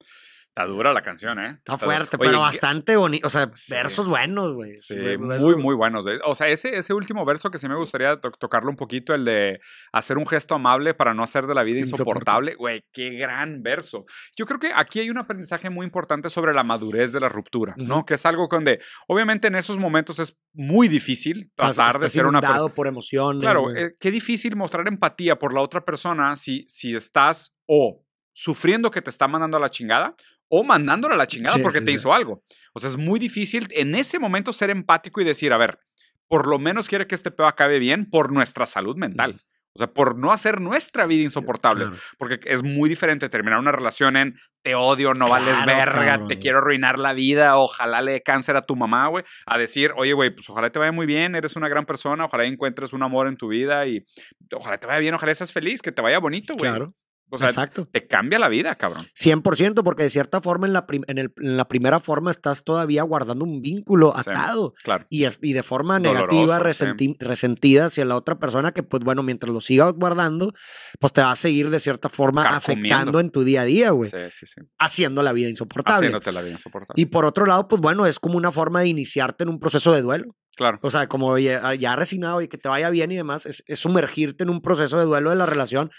Está 0.57 0.65
dura 0.65 0.91
la 0.91 1.03
canción, 1.03 1.37
¿eh? 1.37 1.49
Está 1.51 1.77
fuerte, 1.77 2.17
pero 2.17 2.39
bastante 2.39 2.95
bonito. 2.95 3.27
O 3.27 3.29
sea, 3.29 3.51
versos 3.69 4.07
buenos, 4.07 4.55
güey. 4.55 4.75
Sí, 4.79 4.97
muy, 5.19 5.55
muy 5.55 5.75
buenos. 5.75 6.03
O 6.25 6.33
sea, 6.33 6.47
ese, 6.47 6.75
ese 6.75 6.95
último 6.95 7.23
verso 7.25 7.51
que 7.51 7.59
sí 7.59 7.67
me 7.67 7.75
gustaría 7.75 8.19
tocarlo 8.19 8.71
un 8.71 8.75
poquito, 8.75 9.13
el 9.13 9.23
de 9.23 9.59
hacer 9.93 10.17
un 10.17 10.25
gesto 10.25 10.55
amable 10.55 10.95
para 10.95 11.13
no 11.13 11.21
hacer 11.21 11.45
de 11.45 11.53
la 11.53 11.61
vida 11.61 11.81
insoportable. 11.81 12.55
Güey, 12.55 12.83
qué 12.91 13.11
gran 13.11 13.61
verso. 13.61 14.05
Yo 14.35 14.47
creo 14.47 14.59
que 14.59 14.71
aquí 14.73 14.99
hay 14.99 15.11
un 15.11 15.19
aprendizaje 15.19 15.69
muy 15.69 15.85
importante 15.85 16.31
sobre 16.31 16.55
la 16.55 16.63
madurez 16.63 17.11
de 17.11 17.19
la 17.19 17.29
ruptura, 17.29 17.75
¿no? 17.77 18.03
Que 18.03 18.15
es 18.15 18.25
algo 18.25 18.47
donde, 18.49 18.81
obviamente, 19.07 19.49
en 19.49 19.57
esos 19.57 19.77
momentos 19.77 20.17
es 20.17 20.39
muy 20.53 20.87
difícil 20.87 21.51
tratar 21.55 21.99
de 21.99 22.09
ser 22.09 22.25
una 22.25 22.41
persona. 22.41 22.73
por 22.73 22.87
emociones. 22.87 23.41
Claro, 23.41 23.75
eh, 23.75 23.91
qué 23.99 24.09
difícil 24.09 24.55
mostrar 24.55 24.87
empatía 24.87 25.37
por 25.37 25.53
la 25.53 25.61
otra 25.61 25.85
persona 25.85 26.35
si, 26.35 26.65
si 26.67 26.95
estás 26.95 27.53
o 27.67 28.03
sufriendo 28.33 28.91
que 28.91 29.01
te 29.01 29.09
está 29.09 29.27
mandando 29.27 29.57
a 29.57 29.59
la 29.59 29.69
chingada 29.69 30.15
o 30.49 30.63
mandándole 30.63 31.13
a 31.13 31.17
la 31.17 31.27
chingada 31.27 31.57
porque 31.61 31.81
te 31.81 31.91
hizo 31.91 32.13
algo. 32.13 32.43
O 32.73 32.79
sea, 32.79 32.89
es 32.89 32.97
muy 32.97 33.19
difícil 33.19 33.67
en 33.71 33.95
ese 33.95 34.19
momento 34.19 34.53
ser 34.53 34.69
empático 34.69 35.21
y 35.21 35.23
decir, 35.23 35.53
a 35.53 35.57
ver, 35.57 35.79
por 36.27 36.47
lo 36.47 36.59
menos 36.59 36.87
quiere 36.87 37.07
que 37.07 37.15
este 37.15 37.31
pedo 37.31 37.47
acabe 37.47 37.79
bien 37.79 38.09
por 38.09 38.31
nuestra 38.31 38.65
salud 38.65 38.97
mental. 38.97 39.39
O 39.73 39.79
sea, 39.79 39.93
por 39.93 40.17
no 40.17 40.31
hacer 40.31 40.59
nuestra 40.59 41.05
vida 41.05 41.21
insoportable. 41.21 41.85
Porque 42.17 42.39
es 42.45 42.63
muy 42.63 42.89
diferente 42.89 43.29
terminar 43.29 43.59
una 43.59 43.71
relación 43.71 44.17
en 44.17 44.35
te 44.63 44.73
odio, 44.73 45.13
no 45.13 45.29
vales 45.29 45.55
verga, 45.67 46.25
te 46.27 46.39
quiero 46.39 46.57
arruinar 46.57 46.97
la 46.97 47.13
vida, 47.13 47.57
ojalá 47.57 48.01
le 48.01 48.13
dé 48.13 48.23
cáncer 48.23 48.57
a 48.57 48.63
tu 48.63 48.75
mamá, 48.75 49.07
güey. 49.07 49.23
A 49.45 49.57
decir, 49.59 49.93
oye, 49.95 50.13
güey, 50.13 50.31
pues 50.31 50.49
ojalá 50.49 50.71
te 50.71 50.79
vaya 50.79 50.91
muy 50.91 51.05
bien, 51.05 51.35
eres 51.35 51.55
una 51.55 51.69
gran 51.69 51.85
persona, 51.85 52.25
ojalá 52.25 52.45
encuentres 52.45 52.91
un 52.91 53.03
amor 53.03 53.27
en 53.27 53.37
tu 53.37 53.49
vida 53.49 53.85
y 53.85 54.03
ojalá 54.51 54.79
te 54.79 54.87
vaya 54.87 54.99
bien, 54.99 55.13
ojalá 55.13 55.35
seas 55.35 55.51
feliz, 55.51 55.83
que 55.83 55.91
te 55.91 56.01
vaya 56.01 56.17
bonito, 56.17 56.55
güey. 56.55 56.71
Claro. 56.71 56.95
O 57.29 57.37
sea, 57.37 57.49
Exacto. 57.49 57.87
te 57.91 58.07
cambia 58.07 58.39
la 58.39 58.47
vida, 58.47 58.75
cabrón. 58.75 59.05
100%, 59.13 59.83
porque 59.83 60.03
de 60.03 60.09
cierta 60.09 60.39
forma 60.39 60.65
en 60.67 60.73
la, 60.73 60.85
en, 61.07 61.33
la 61.35 61.67
primera 61.67 61.99
forma 61.99 62.31
estás 62.31 62.63
todavía 62.63 63.03
guardando 63.03 63.43
un 63.43 63.61
vínculo 63.61 64.15
atado. 64.15 64.73
claro. 64.83 65.05
Y, 65.09 65.25
y, 65.41 65.53
de 65.53 65.63
forma 65.63 65.99
negativa, 65.99 66.59
resentida 66.59 67.85
hacia 67.85 68.05
la 68.05 68.15
otra 68.15 68.39
persona 68.39 68.71
que, 68.71 68.83
pues 68.83 69.03
bueno, 69.03 69.23
mientras 69.23 69.53
lo 69.53 69.59
sigas 69.59 69.93
guardando, 69.93 70.53
pues 70.99 71.11
te 71.11 71.21
va 71.21 71.31
a 71.31 71.35
seguir 71.35 71.69
de 71.69 71.79
cierta 71.79 72.09
forma 72.09 72.43
afectando 72.55 73.19
en 73.19 73.29
tu 73.29 73.43
día 73.43 73.61
a 73.61 73.65
día, 73.65 73.91
güey. 73.91 74.09
Sí, 74.09 74.17
sí, 74.31 74.45
sí. 74.45 74.61
Haciendo 74.79 75.21
la 75.21 75.33
vida 75.33 75.49
insoportable. 75.49 76.07
Haciéndote 76.07 76.31
la 76.31 76.41
vida 76.41 76.53
insoportable. 76.53 77.01
Y 77.01 77.07
por 77.07 77.25
otro 77.25 77.45
lado, 77.45 77.67
pues 77.67 77.81
bueno, 77.81 78.05
es 78.05 78.19
como 78.19 78.37
una 78.37 78.51
forma 78.51 78.81
de 78.81 78.87
iniciarte 78.87 79.43
en 79.43 79.49
un 79.49 79.59
proceso 79.59 79.91
de 79.91 80.01
duelo. 80.01 80.35
Claro. 80.57 80.79
O 80.81 80.89
sea, 80.89 81.07
como 81.07 81.37
ya, 81.37 81.75
ya, 81.75 81.95
resignado 81.95 82.41
y 82.41 82.47
que 82.47 82.57
te 82.57 82.67
vaya 82.67 82.89
bien 82.89 83.11
y 83.11 83.15
demás, 83.15 83.45
es, 83.45 83.63
sumergirte 83.77 84.43
en 84.43 84.49
un 84.49 84.59
proceso 84.59 84.97
de 84.97 85.05
duelo 85.05 85.29
de 85.29 85.35
la 85.35 85.45
relación, 85.45 85.91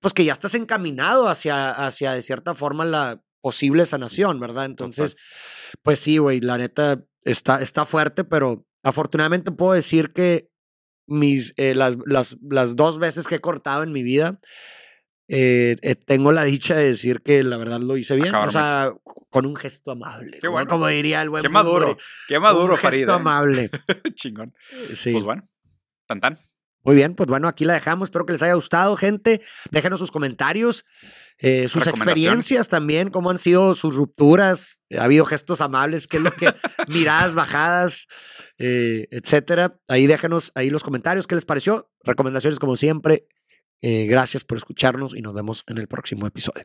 pues 0.00 0.12
que 0.12 0.24
ya 0.24 0.32
estás 0.32 0.54
encaminado 0.54 1.28
hacia, 1.28 1.70
hacia 1.70 2.12
de 2.12 2.22
cierta 2.22 2.56
forma, 2.56 2.84
la 2.84 3.22
posible 3.40 3.86
sanación, 3.86 4.40
¿verdad? 4.40 4.64
Entonces, 4.64 5.16
pues 5.84 6.00
sí, 6.00 6.18
güey, 6.18 6.40
la 6.40 6.58
neta 6.58 7.04
está, 7.22 7.62
está 7.62 7.84
fuerte, 7.84 8.24
pero 8.24 8.66
afortunadamente 8.82 9.52
puedo 9.52 9.74
decir 9.74 10.12
que 10.12 10.50
mis, 11.06 11.54
eh, 11.56 11.76
las, 11.76 11.96
las, 12.04 12.36
las 12.42 12.74
dos 12.74 12.98
veces 12.98 13.28
que 13.28 13.36
he 13.36 13.40
cortado 13.40 13.84
en 13.84 13.92
mi 13.92 14.02
vida, 14.02 14.40
eh, 15.28 15.76
eh, 15.82 15.94
tengo 15.94 16.32
la 16.32 16.42
dicha 16.42 16.74
de 16.74 16.88
decir 16.88 17.22
que 17.22 17.44
la 17.44 17.56
verdad 17.56 17.78
lo 17.78 17.96
hice 17.96 18.16
bien. 18.16 18.34
o 18.34 18.50
sea, 18.50 18.92
con 19.30 19.46
un 19.46 19.56
gesto 19.56 19.92
amable. 19.92 20.38
Qué 20.40 20.48
bueno. 20.48 20.68
Como 20.68 20.86
diría 20.88 21.22
el 21.22 21.30
buen 21.30 21.42
Qué 21.42 21.48
maduro. 21.48 21.96
Qué 22.28 22.38
maduro, 22.38 22.74
Un 22.74 22.78
gesto 22.78 23.12
amable. 23.12 23.70
Chingón. 24.14 24.52
Sí. 24.92 25.12
Pues 25.12 25.24
bueno. 25.24 25.42
Tan 26.06 26.20
tan. 26.20 26.38
Muy 26.82 26.96
bien, 26.96 27.14
pues 27.14 27.28
bueno, 27.28 27.46
aquí 27.46 27.64
la 27.64 27.74
dejamos. 27.74 28.06
Espero 28.06 28.24
que 28.24 28.32
les 28.32 28.42
haya 28.42 28.54
gustado, 28.54 28.96
gente. 28.96 29.42
Déjenos 29.70 29.98
sus 29.98 30.10
comentarios, 30.10 30.86
eh, 31.38 31.68
sus 31.68 31.86
experiencias 31.86 32.68
también, 32.68 33.10
cómo 33.10 33.30
han 33.30 33.38
sido 33.38 33.74
sus 33.74 33.94
rupturas. 33.94 34.80
Ha 34.98 35.04
habido 35.04 35.26
gestos 35.26 35.60
amables, 35.60 36.08
qué 36.08 36.16
es 36.16 36.22
lo 36.22 36.32
que, 36.32 36.52
miradas 36.88 37.34
bajadas, 37.34 38.08
etcétera. 38.56 39.78
Ahí 39.88 40.06
déjenos 40.06 40.52
ahí 40.54 40.70
los 40.70 40.82
comentarios, 40.82 41.26
qué 41.26 41.34
les 41.34 41.44
pareció. 41.44 41.90
Recomendaciones 42.02 42.58
como 42.58 42.76
siempre 42.76 43.26
eh, 43.82 44.06
gracias 44.06 44.44
por 44.44 44.58
escucharnos 44.58 45.14
y 45.16 45.22
nos 45.22 45.32
vemos 45.32 45.64
en 45.66 45.78
el 45.78 45.88
próximo 45.88 46.26
episodio. 46.26 46.64